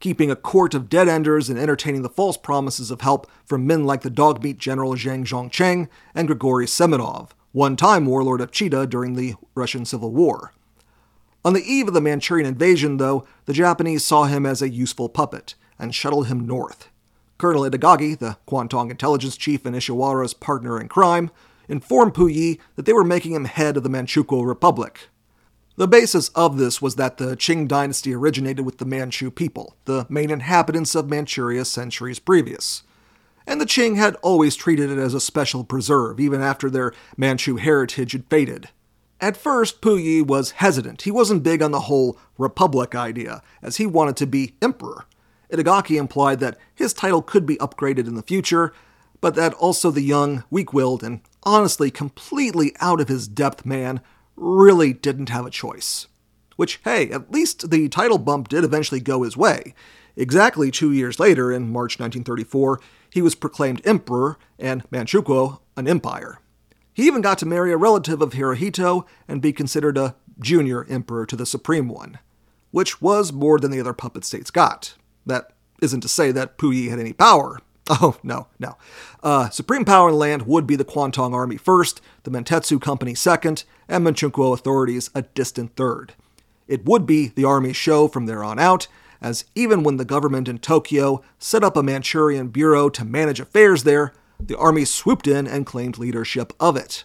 keeping 0.00 0.30
a 0.30 0.36
court 0.36 0.72
of 0.72 0.88
dead 0.88 1.06
enders 1.06 1.50
and 1.50 1.58
entertaining 1.58 2.00
the 2.00 2.08
false 2.08 2.38
promises 2.38 2.90
of 2.90 3.02
help 3.02 3.30
from 3.44 3.66
men 3.66 3.84
like 3.84 4.00
the 4.00 4.10
dogmeat 4.10 4.56
general 4.56 4.94
Zhang 4.94 5.26
Zongchang 5.26 5.86
and 6.14 6.26
Grigory 6.26 6.64
Semenov, 6.64 7.32
one 7.52 7.76
time 7.76 8.06
warlord 8.06 8.40
of 8.40 8.52
Chita 8.52 8.86
during 8.86 9.16
the 9.16 9.34
Russian 9.54 9.84
Civil 9.84 10.12
War. 10.12 10.54
On 11.44 11.52
the 11.52 11.70
eve 11.70 11.88
of 11.88 11.92
the 11.92 12.00
Manchurian 12.00 12.48
invasion, 12.48 12.96
though, 12.96 13.26
the 13.44 13.52
Japanese 13.52 14.02
saw 14.02 14.24
him 14.24 14.46
as 14.46 14.62
a 14.62 14.70
useful 14.70 15.10
puppet 15.10 15.54
and 15.78 15.94
shuttled 15.94 16.28
him 16.28 16.46
north. 16.46 16.88
Colonel 17.36 17.64
Itagaki, 17.64 18.18
the 18.18 18.38
Kwantung 18.48 18.90
intelligence 18.90 19.36
chief 19.36 19.66
and 19.66 19.76
Ishiwara's 19.76 20.32
partner 20.32 20.80
in 20.80 20.88
crime, 20.88 21.30
informed 21.68 22.14
Puyi 22.14 22.60
that 22.76 22.86
they 22.86 22.94
were 22.94 23.04
making 23.04 23.32
him 23.32 23.44
head 23.44 23.76
of 23.76 23.82
the 23.82 23.90
Manchukuo 23.90 24.46
Republic, 24.46 25.10
the 25.76 25.88
basis 25.88 26.28
of 26.30 26.56
this 26.56 26.80
was 26.80 26.96
that 26.96 27.16
the 27.16 27.36
Qing 27.36 27.66
dynasty 27.66 28.14
originated 28.14 28.64
with 28.64 28.78
the 28.78 28.84
Manchu 28.84 29.30
people, 29.30 29.76
the 29.86 30.06
main 30.08 30.30
inhabitants 30.30 30.94
of 30.94 31.08
Manchuria 31.08 31.64
centuries 31.64 32.18
previous. 32.18 32.84
And 33.46 33.60
the 33.60 33.66
Qing 33.66 33.96
had 33.96 34.16
always 34.16 34.56
treated 34.56 34.90
it 34.90 34.98
as 34.98 35.14
a 35.14 35.20
special 35.20 35.64
preserve, 35.64 36.20
even 36.20 36.40
after 36.40 36.70
their 36.70 36.92
Manchu 37.16 37.56
heritage 37.56 38.12
had 38.12 38.26
faded. 38.26 38.68
At 39.20 39.36
first, 39.36 39.80
Puyi 39.80 40.26
was 40.26 40.52
hesitant. 40.52 41.02
He 41.02 41.10
wasn't 41.10 41.42
big 41.42 41.62
on 41.62 41.70
the 41.70 41.80
whole 41.80 42.18
republic 42.38 42.94
idea, 42.94 43.42
as 43.62 43.76
he 43.76 43.86
wanted 43.86 44.16
to 44.18 44.26
be 44.26 44.54
emperor. 44.62 45.06
Itagaki 45.52 45.96
implied 45.96 46.40
that 46.40 46.58
his 46.74 46.92
title 46.92 47.22
could 47.22 47.46
be 47.46 47.56
upgraded 47.56 48.06
in 48.06 48.14
the 48.14 48.22
future, 48.22 48.72
but 49.20 49.34
that 49.34 49.54
also 49.54 49.90
the 49.90 50.02
young, 50.02 50.44
weak 50.50 50.72
willed, 50.72 51.02
and 51.02 51.20
honestly 51.42 51.90
completely 51.90 52.74
out 52.80 53.00
of 53.00 53.08
his 53.08 53.28
depth 53.28 53.64
man 53.64 54.00
really 54.36 54.92
didn't 54.92 55.28
have 55.28 55.46
a 55.46 55.50
choice. 55.50 56.06
Which, 56.56 56.80
hey, 56.84 57.10
at 57.10 57.32
least 57.32 57.70
the 57.70 57.88
title 57.88 58.18
bump 58.18 58.48
did 58.48 58.64
eventually 58.64 59.00
go 59.00 59.22
his 59.22 59.36
way. 59.36 59.74
Exactly 60.16 60.70
two 60.70 60.92
years 60.92 61.18
later, 61.18 61.50
in 61.52 61.72
March 61.72 61.98
1934, 61.98 62.80
he 63.10 63.22
was 63.22 63.34
proclaimed 63.34 63.82
emperor 63.84 64.38
and 64.58 64.88
Manchukuo 64.90 65.60
an 65.76 65.88
empire. 65.88 66.38
He 66.92 67.06
even 67.06 67.22
got 67.22 67.38
to 67.38 67.46
marry 67.46 67.72
a 67.72 67.76
relative 67.76 68.22
of 68.22 68.32
Hirohito 68.32 69.04
and 69.26 69.42
be 69.42 69.52
considered 69.52 69.98
a 69.98 70.14
junior 70.38 70.84
emperor 70.88 71.26
to 71.26 71.36
the 71.36 71.46
supreme 71.46 71.88
one, 71.88 72.20
which 72.70 73.02
was 73.02 73.32
more 73.32 73.58
than 73.58 73.72
the 73.72 73.80
other 73.80 73.92
puppet 73.92 74.24
states 74.24 74.50
got. 74.50 74.94
That 75.26 75.52
isn't 75.82 76.02
to 76.02 76.08
say 76.08 76.30
that 76.30 76.56
Puyi 76.56 76.90
had 76.90 77.00
any 77.00 77.12
power, 77.12 77.58
Oh, 77.90 78.16
no, 78.22 78.46
no. 78.58 78.76
Uh, 79.22 79.50
supreme 79.50 79.84
power 79.84 80.08
in 80.08 80.14
the 80.14 80.18
land 80.18 80.42
would 80.46 80.66
be 80.66 80.74
the 80.74 80.86
Kwantung 80.86 81.34
Army 81.34 81.58
first, 81.58 82.00
the 82.22 82.30
Mantetsu 82.30 82.80
Company 82.80 83.14
second, 83.14 83.64
and 83.88 84.06
Manchukuo 84.06 84.54
authorities 84.54 85.10
a 85.14 85.22
distant 85.22 85.76
third. 85.76 86.14
It 86.66 86.86
would 86.86 87.04
be 87.04 87.28
the 87.28 87.44
Army 87.44 87.74
show 87.74 88.08
from 88.08 88.24
there 88.24 88.42
on 88.42 88.58
out, 88.58 88.86
as 89.20 89.44
even 89.54 89.82
when 89.82 89.98
the 89.98 90.04
government 90.04 90.48
in 90.48 90.58
Tokyo 90.58 91.22
set 91.38 91.62
up 91.62 91.76
a 91.76 91.82
Manchurian 91.82 92.48
bureau 92.48 92.88
to 92.88 93.04
manage 93.04 93.40
affairs 93.40 93.82
there, 93.82 94.12
the 94.38 94.58
army 94.58 94.84
swooped 94.84 95.26
in 95.26 95.46
and 95.46 95.66
claimed 95.66 95.98
leadership 95.98 96.52
of 96.60 96.76
it. 96.76 97.04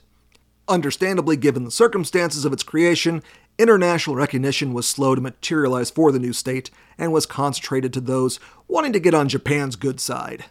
Understandably, 0.68 1.38
given 1.38 1.64
the 1.64 1.72
circumstances 1.72 2.46
of 2.46 2.54
its 2.54 2.64
creation, 2.64 3.24
international 3.58 4.16
recognition 4.16 4.74
was 4.74 4.88
slow 4.88 5.16
to 5.16 5.22
materialize 5.22 5.90
for 5.90 6.12
the 6.12 6.20
new 6.20 6.34
state 6.34 6.70
and 6.98 7.12
was 7.12 7.26
concentrated 7.26 7.94
to 7.94 8.02
those 8.02 8.40
wanting 8.68 8.94
to 8.94 9.00
get 9.00 9.14
on 9.14 9.30
Japan's 9.30 9.76
good 9.76 10.00
side. 10.00 10.46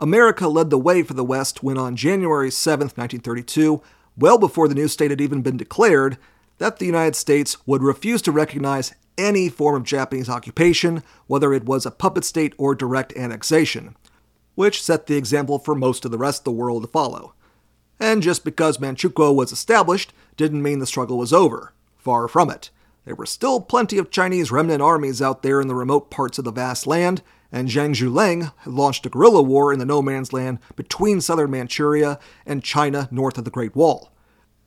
America 0.00 0.48
led 0.48 0.70
the 0.70 0.78
way 0.78 1.02
for 1.02 1.12
the 1.12 1.24
West 1.24 1.62
when 1.62 1.76
on 1.76 1.94
January 1.94 2.50
7, 2.50 2.86
1932, 2.86 3.82
well 4.16 4.38
before 4.38 4.66
the 4.66 4.74
new 4.74 4.88
state 4.88 5.10
had 5.10 5.20
even 5.20 5.42
been 5.42 5.58
declared, 5.58 6.16
that 6.56 6.78
the 6.78 6.86
United 6.86 7.14
States 7.14 7.58
would 7.66 7.82
refuse 7.82 8.22
to 8.22 8.32
recognize 8.32 8.94
any 9.18 9.50
form 9.50 9.76
of 9.76 9.84
Japanese 9.84 10.30
occupation, 10.30 11.02
whether 11.26 11.52
it 11.52 11.66
was 11.66 11.84
a 11.84 11.90
puppet 11.90 12.24
state 12.24 12.54
or 12.56 12.74
direct 12.74 13.14
annexation, 13.14 13.94
which 14.54 14.82
set 14.82 15.06
the 15.06 15.16
example 15.16 15.58
for 15.58 15.74
most 15.74 16.06
of 16.06 16.10
the 16.10 16.18
rest 16.18 16.40
of 16.40 16.44
the 16.44 16.52
world 16.52 16.82
to 16.82 16.88
follow. 16.88 17.34
And 17.98 18.22
just 18.22 18.42
because 18.42 18.78
Manchukuo 18.78 19.34
was 19.34 19.52
established 19.52 20.14
didn't 20.38 20.62
mean 20.62 20.78
the 20.78 20.86
struggle 20.86 21.18
was 21.18 21.34
over. 21.34 21.74
Far 21.98 22.26
from 22.26 22.48
it. 22.48 22.70
There 23.04 23.14
were 23.14 23.26
still 23.26 23.60
plenty 23.60 23.98
of 23.98 24.10
Chinese 24.10 24.50
remnant 24.50 24.80
armies 24.80 25.20
out 25.20 25.42
there 25.42 25.60
in 25.60 25.68
the 25.68 25.74
remote 25.74 26.10
parts 26.10 26.38
of 26.38 26.46
the 26.46 26.52
vast 26.52 26.86
land, 26.86 27.22
and 27.52 27.68
Zhang 27.68 27.94
Xueliang 27.94 28.52
had 28.58 28.72
launched 28.72 29.06
a 29.06 29.08
guerrilla 29.08 29.42
war 29.42 29.72
in 29.72 29.78
the 29.78 29.84
no 29.84 30.02
man's 30.02 30.32
land 30.32 30.58
between 30.76 31.20
southern 31.20 31.50
Manchuria 31.50 32.18
and 32.46 32.62
China 32.62 33.08
north 33.10 33.38
of 33.38 33.44
the 33.44 33.50
Great 33.50 33.74
Wall. 33.74 34.12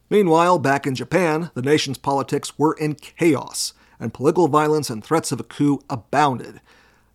Meanwhile, 0.09 0.59
back 0.59 0.85
in 0.85 0.95
Japan, 0.95 1.49
the 1.53 1.61
nation's 1.61 1.97
politics 1.97 2.57
were 2.59 2.73
in 2.73 2.95
chaos, 2.95 3.73
and 3.99 4.13
political 4.13 4.47
violence 4.47 4.89
and 4.89 5.03
threats 5.03 5.31
of 5.31 5.39
a 5.39 5.43
coup 5.43 5.79
abounded. 5.89 6.59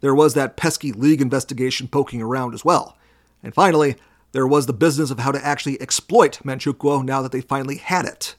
There 0.00 0.14
was 0.14 0.34
that 0.34 0.56
pesky 0.56 0.92
League 0.92 1.20
investigation 1.20 1.88
poking 1.88 2.22
around 2.22 2.54
as 2.54 2.64
well. 2.64 2.96
And 3.42 3.54
finally, 3.54 3.96
there 4.32 4.46
was 4.46 4.66
the 4.66 4.72
business 4.72 5.10
of 5.10 5.18
how 5.18 5.32
to 5.32 5.44
actually 5.44 5.80
exploit 5.80 6.40
Manchukuo 6.44 7.04
now 7.04 7.22
that 7.22 7.32
they 7.32 7.40
finally 7.40 7.76
had 7.76 8.04
it. 8.04 8.36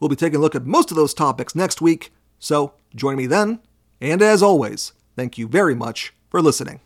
We'll 0.00 0.08
be 0.08 0.16
taking 0.16 0.36
a 0.36 0.40
look 0.40 0.54
at 0.54 0.66
most 0.66 0.90
of 0.90 0.96
those 0.96 1.14
topics 1.14 1.54
next 1.54 1.80
week, 1.80 2.12
so 2.38 2.74
join 2.94 3.16
me 3.16 3.26
then. 3.26 3.60
And 4.00 4.22
as 4.22 4.42
always, 4.42 4.92
thank 5.16 5.38
you 5.38 5.46
very 5.46 5.74
much 5.74 6.12
for 6.34 6.42
listening. 6.42 6.80